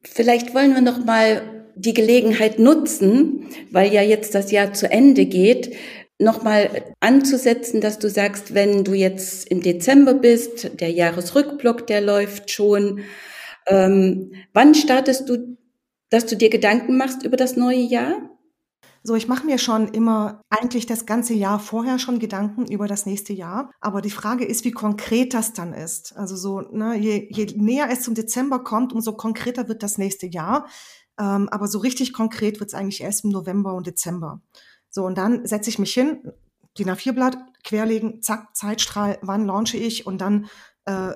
Vielleicht 0.02 0.54
wollen 0.54 0.74
wir 0.74 0.82
noch 0.82 1.04
mal 1.04 1.42
die 1.74 1.94
Gelegenheit 1.94 2.58
nutzen, 2.58 3.48
weil 3.70 3.92
ja 3.92 4.02
jetzt 4.02 4.34
das 4.34 4.50
Jahr 4.50 4.72
zu 4.72 4.90
Ende 4.90 5.26
geht, 5.26 5.76
nochmal 6.18 6.94
anzusetzen, 7.00 7.80
dass 7.80 7.98
du 7.98 8.08
sagst, 8.08 8.54
wenn 8.54 8.84
du 8.84 8.94
jetzt 8.94 9.48
im 9.48 9.60
Dezember 9.60 10.14
bist, 10.14 10.80
der 10.80 10.90
Jahresrückblock, 10.90 11.86
der 11.86 12.00
läuft 12.00 12.50
schon, 12.50 13.00
ähm, 13.66 14.32
wann 14.52 14.74
startest 14.74 15.28
du, 15.28 15.58
dass 16.10 16.26
du 16.26 16.36
dir 16.36 16.50
Gedanken 16.50 16.96
machst 16.96 17.24
über 17.24 17.36
das 17.36 17.56
neue 17.56 17.80
Jahr? 17.80 18.30
So, 19.02 19.14
ich 19.14 19.28
mache 19.28 19.46
mir 19.46 19.58
schon 19.58 19.86
immer 19.86 20.40
eigentlich 20.50 20.86
das 20.86 21.06
ganze 21.06 21.32
Jahr 21.32 21.60
vorher 21.60 22.00
schon 22.00 22.18
Gedanken 22.18 22.66
über 22.66 22.88
das 22.88 23.06
nächste 23.06 23.32
Jahr. 23.32 23.70
Aber 23.80 24.00
die 24.00 24.10
Frage 24.10 24.44
ist, 24.44 24.64
wie 24.64 24.72
konkret 24.72 25.32
das 25.32 25.52
dann 25.52 25.72
ist. 25.72 26.16
Also 26.16 26.34
so, 26.34 26.60
ne, 26.60 26.96
je, 26.96 27.28
je 27.30 27.46
näher 27.56 27.88
es 27.88 28.02
zum 28.02 28.14
Dezember 28.14 28.64
kommt, 28.64 28.92
umso 28.92 29.12
konkreter 29.12 29.68
wird 29.68 29.84
das 29.84 29.96
nächste 29.96 30.26
Jahr. 30.26 30.66
Ähm, 31.20 31.48
aber 31.50 31.68
so 31.68 31.78
richtig 31.78 32.12
konkret 32.12 32.58
wird 32.58 32.70
es 32.70 32.74
eigentlich 32.74 33.00
erst 33.00 33.22
im 33.22 33.30
November 33.30 33.74
und 33.74 33.86
Dezember. 33.86 34.40
So, 34.90 35.04
und 35.04 35.16
dann 35.16 35.46
setze 35.46 35.70
ich 35.70 35.78
mich 35.78 35.94
hin, 35.94 36.32
DIN 36.76 36.90
A4-Blatt 36.90 37.38
querlegen, 37.62 38.22
zack, 38.22 38.56
Zeitstrahl, 38.56 39.18
wann 39.22 39.46
launche 39.46 39.76
ich 39.76 40.04
und 40.04 40.20
dann, 40.20 40.46
äh, 40.84 41.12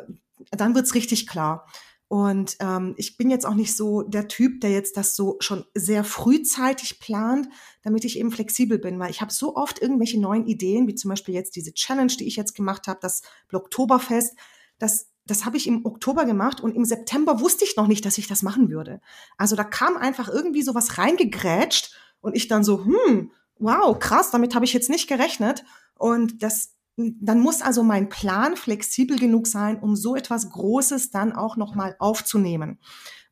dann 0.53 0.75
wird's 0.77 0.95
richtig 0.95 1.27
klar. 1.27 1.67
Und 2.11 2.57
ähm, 2.59 2.95
ich 2.97 3.17
bin 3.17 3.31
jetzt 3.31 3.47
auch 3.47 3.55
nicht 3.55 3.77
so 3.77 4.03
der 4.03 4.27
Typ, 4.27 4.63
der 4.63 4.73
jetzt 4.73 4.97
das 4.97 5.15
so 5.15 5.37
schon 5.39 5.65
sehr 5.77 6.03
frühzeitig 6.03 6.99
plant, 6.99 7.49
damit 7.85 8.05
ich 8.05 8.19
eben 8.19 8.33
flexibel 8.33 8.81
bin, 8.81 8.99
weil 8.99 9.13
ich 9.13 9.21
habe 9.21 9.33
so 9.33 9.55
oft 9.55 9.81
irgendwelche 9.81 10.19
neuen 10.19 10.45
Ideen, 10.45 10.89
wie 10.89 10.97
zum 10.97 11.11
Beispiel 11.11 11.35
jetzt 11.35 11.55
diese 11.55 11.73
Challenge, 11.73 12.13
die 12.19 12.27
ich 12.27 12.35
jetzt 12.35 12.57
gemacht 12.57 12.89
habe, 12.89 12.99
das 13.01 13.23
Oktoberfest. 13.53 14.37
Das, 14.81 15.09
das 15.25 15.45
habe 15.45 15.57
ich 15.57 15.69
im 15.69 15.87
Oktober 15.87 16.25
gemacht 16.25 16.61
und 16.61 16.75
im 16.75 16.85
September 16.85 17.39
wusste 17.39 17.65
ich 17.65 17.77
noch 17.77 17.87
nicht, 17.87 18.05
dass 18.05 18.19
ich 18.19 18.27
das 18.27 18.43
machen 18.43 18.71
würde. 18.71 19.01
Also 19.39 19.55
da 19.55 19.63
kam 19.63 19.97
einfach 19.97 20.29
irgendwie 20.29 20.63
sowas 20.63 20.99
reingegrätscht 20.99 21.95
und 22.21 22.35
ich 22.35 22.49
dann 22.49 22.65
so, 22.65 22.87
hm, 22.87 23.31
wow, 23.61 23.97
krass, 23.97 24.33
damit 24.33 24.57
habe 24.57 24.65
ich 24.65 24.73
jetzt 24.73 24.91
nicht 24.91 25.07
gerechnet. 25.07 25.63
Und 25.95 26.43
das 26.43 26.75
dann 27.21 27.41
muss 27.41 27.63
also 27.63 27.83
mein 27.83 28.09
Plan 28.09 28.57
flexibel 28.57 29.19
genug 29.19 29.47
sein, 29.47 29.79
um 29.79 29.97
so 29.97 30.17
etwas 30.17 30.51
Großes 30.51 31.11
dann 31.11 31.33
auch 31.33 31.57
nochmal 31.57 31.97
aufzunehmen. 31.99 32.79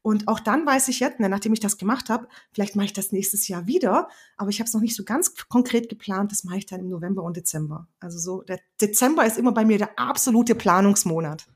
Und 0.02 0.28
auch 0.28 0.40
dann 0.40 0.64
weiß 0.64 0.88
ich 0.88 1.00
jetzt, 1.00 1.20
ne, 1.20 1.28
nachdem 1.28 1.52
ich 1.52 1.60
das 1.60 1.76
gemacht 1.76 2.08
habe, 2.08 2.28
vielleicht 2.52 2.76
mache 2.76 2.86
ich 2.86 2.92
das 2.92 3.12
nächstes 3.12 3.48
Jahr 3.48 3.66
wieder, 3.66 4.08
aber 4.36 4.48
ich 4.48 4.60
habe 4.60 4.68
es 4.68 4.74
noch 4.74 4.80
nicht 4.80 4.96
so 4.96 5.04
ganz 5.04 5.34
konkret 5.48 5.88
geplant, 5.88 6.32
das 6.32 6.44
mache 6.44 6.58
ich 6.58 6.66
dann 6.66 6.80
im 6.80 6.88
November 6.88 7.22
und 7.22 7.36
Dezember. 7.36 7.88
Also 8.00 8.18
so, 8.18 8.42
der 8.42 8.60
Dezember 8.80 9.26
ist 9.26 9.38
immer 9.38 9.52
bei 9.52 9.64
mir 9.64 9.76
der 9.76 9.98
absolute 9.98 10.54
Planungsmonat. 10.54 11.46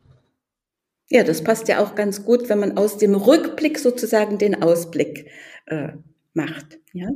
Ja, 1.09 1.25
das 1.25 1.45
passt 1.45 1.69
ja 1.69 1.79
auch 1.79 1.95
ganz 1.95 2.25
gut, 2.25 2.49
wenn 2.49 2.59
man 2.59 2.77
aus 2.77 2.99
dem 2.99 3.15
Rückblick 3.15 3.79
sozusagen 3.79 4.39
den 4.39 4.63
Ausblick 4.63 5.31
äh, 5.67 5.93
macht. 6.35 6.79
Ja, 6.93 7.09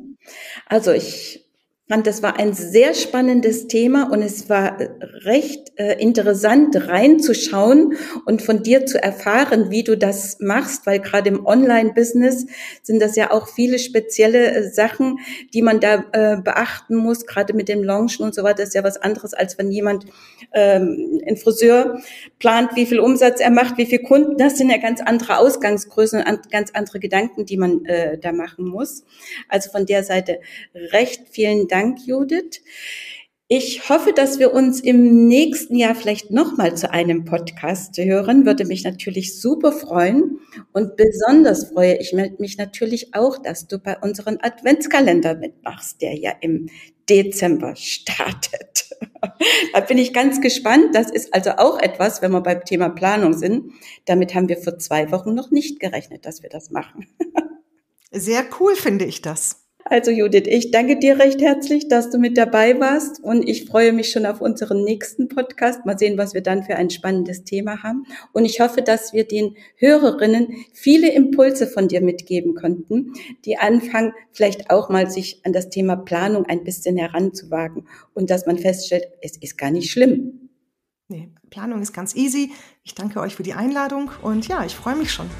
also 0.66 0.92
ich 0.92 1.45
fand, 1.88 2.06
das 2.06 2.22
war 2.22 2.38
ein 2.38 2.52
sehr 2.52 2.94
spannendes 2.94 3.68
Thema 3.68 4.10
und 4.10 4.20
es 4.20 4.50
war 4.50 4.76
recht 5.24 5.72
äh, 5.76 6.00
interessant 6.00 6.74
reinzuschauen 6.88 7.96
und 8.24 8.42
von 8.42 8.64
dir 8.64 8.86
zu 8.86 9.00
erfahren, 9.00 9.70
wie 9.70 9.84
du 9.84 9.96
das 9.96 10.38
machst, 10.40 10.84
weil 10.86 10.98
gerade 10.98 11.28
im 11.28 11.46
Online-Business 11.46 12.46
sind 12.82 13.00
das 13.00 13.14
ja 13.14 13.30
auch 13.30 13.46
viele 13.46 13.78
spezielle 13.78 14.50
äh, 14.50 14.68
Sachen, 14.68 15.20
die 15.54 15.62
man 15.62 15.78
da 15.78 16.04
äh, 16.12 16.36
beachten 16.38 16.96
muss, 16.96 17.24
gerade 17.24 17.54
mit 17.54 17.68
dem 17.68 17.84
Launchen 17.84 18.24
und 18.24 18.34
so 18.34 18.42
weiter. 18.42 18.64
Ist 18.64 18.74
ja 18.74 18.82
was 18.82 18.96
anderes, 19.00 19.32
als 19.32 19.56
wenn 19.56 19.70
jemand 19.70 20.06
ähm, 20.54 21.20
ein 21.28 21.36
Friseur 21.36 22.00
plant, 22.40 22.70
wie 22.74 22.86
viel 22.86 22.98
Umsatz 22.98 23.40
er 23.40 23.50
macht, 23.50 23.78
wie 23.78 23.86
viel 23.86 24.02
Kunden. 24.02 24.36
Das 24.38 24.58
sind 24.58 24.70
ja 24.70 24.78
ganz 24.78 25.00
andere 25.00 25.38
Ausgangsgrößen 25.38 26.24
und 26.26 26.50
ganz 26.50 26.72
andere 26.74 26.98
Gedanken, 26.98 27.46
die 27.46 27.56
man 27.56 27.84
äh, 27.84 28.18
da 28.18 28.32
machen 28.32 28.66
muss. 28.66 29.04
Also 29.48 29.70
von 29.70 29.86
der 29.86 30.02
Seite 30.02 30.40
recht 30.74 31.28
vielen 31.30 31.68
Dank 31.68 31.75
Dank, 31.76 32.06
Judith. 32.06 32.62
Ich 33.48 33.90
hoffe, 33.90 34.14
dass 34.14 34.38
wir 34.38 34.54
uns 34.54 34.80
im 34.80 35.28
nächsten 35.28 35.76
Jahr 35.76 35.94
vielleicht 35.94 36.30
nochmal 36.30 36.74
zu 36.74 36.90
einem 36.90 37.26
Podcast 37.26 37.98
hören. 37.98 38.46
Würde 38.46 38.64
mich 38.64 38.82
natürlich 38.82 39.38
super 39.38 39.72
freuen. 39.72 40.38
Und 40.72 40.96
besonders 40.96 41.68
freue 41.68 41.98
ich 41.98 42.14
mich 42.14 42.56
natürlich 42.56 43.14
auch, 43.14 43.36
dass 43.36 43.68
du 43.68 43.78
bei 43.78 43.98
unserem 43.98 44.38
Adventskalender 44.40 45.34
mitmachst, 45.34 46.00
der 46.00 46.14
ja 46.14 46.32
im 46.40 46.70
Dezember 47.10 47.76
startet. 47.76 48.88
da 49.74 49.80
bin 49.80 49.98
ich 49.98 50.14
ganz 50.14 50.40
gespannt. 50.40 50.94
Das 50.94 51.10
ist 51.10 51.34
also 51.34 51.50
auch 51.58 51.78
etwas, 51.78 52.22
wenn 52.22 52.32
wir 52.32 52.40
beim 52.40 52.64
Thema 52.64 52.88
Planung 52.88 53.34
sind. 53.34 53.74
Damit 54.06 54.34
haben 54.34 54.48
wir 54.48 54.56
vor 54.56 54.78
zwei 54.78 55.12
Wochen 55.12 55.34
noch 55.34 55.50
nicht 55.50 55.78
gerechnet, 55.78 56.24
dass 56.24 56.42
wir 56.42 56.48
das 56.48 56.70
machen. 56.70 57.06
Sehr 58.10 58.46
cool 58.60 58.76
finde 58.76 59.04
ich 59.04 59.20
das. 59.20 59.65
Also 59.88 60.10
Judith, 60.10 60.48
ich 60.48 60.72
danke 60.72 60.98
dir 60.98 61.16
recht 61.20 61.40
herzlich, 61.40 61.86
dass 61.86 62.10
du 62.10 62.18
mit 62.18 62.36
dabei 62.36 62.80
warst 62.80 63.22
und 63.22 63.48
ich 63.48 63.66
freue 63.66 63.92
mich 63.92 64.10
schon 64.10 64.26
auf 64.26 64.40
unseren 64.40 64.82
nächsten 64.82 65.28
Podcast. 65.28 65.86
Mal 65.86 65.96
sehen, 65.96 66.18
was 66.18 66.34
wir 66.34 66.40
dann 66.40 66.64
für 66.64 66.74
ein 66.74 66.90
spannendes 66.90 67.44
Thema 67.44 67.84
haben. 67.84 68.04
Und 68.32 68.44
ich 68.44 68.58
hoffe, 68.58 68.82
dass 68.82 69.12
wir 69.12 69.28
den 69.28 69.56
Hörerinnen 69.76 70.48
viele 70.72 71.12
Impulse 71.12 71.68
von 71.68 71.86
dir 71.86 72.00
mitgeben 72.00 72.56
konnten, 72.56 73.12
die 73.44 73.58
anfangen, 73.58 74.12
vielleicht 74.32 74.70
auch 74.70 74.88
mal 74.88 75.08
sich 75.08 75.40
an 75.44 75.52
das 75.52 75.68
Thema 75.70 75.94
Planung 75.94 76.46
ein 76.46 76.64
bisschen 76.64 76.96
heranzuwagen 76.96 77.86
und 78.12 78.28
dass 78.28 78.44
man 78.44 78.58
feststellt, 78.58 79.06
es 79.22 79.36
ist 79.36 79.56
gar 79.56 79.70
nicht 79.70 79.92
schlimm. 79.92 80.50
Nee, 81.06 81.28
Planung 81.48 81.80
ist 81.80 81.92
ganz 81.92 82.16
easy. 82.16 82.50
Ich 82.82 82.96
danke 82.96 83.20
euch 83.20 83.36
für 83.36 83.44
die 83.44 83.54
Einladung 83.54 84.10
und 84.22 84.48
ja, 84.48 84.64
ich 84.64 84.74
freue 84.74 84.96
mich 84.96 85.12
schon. 85.12 85.30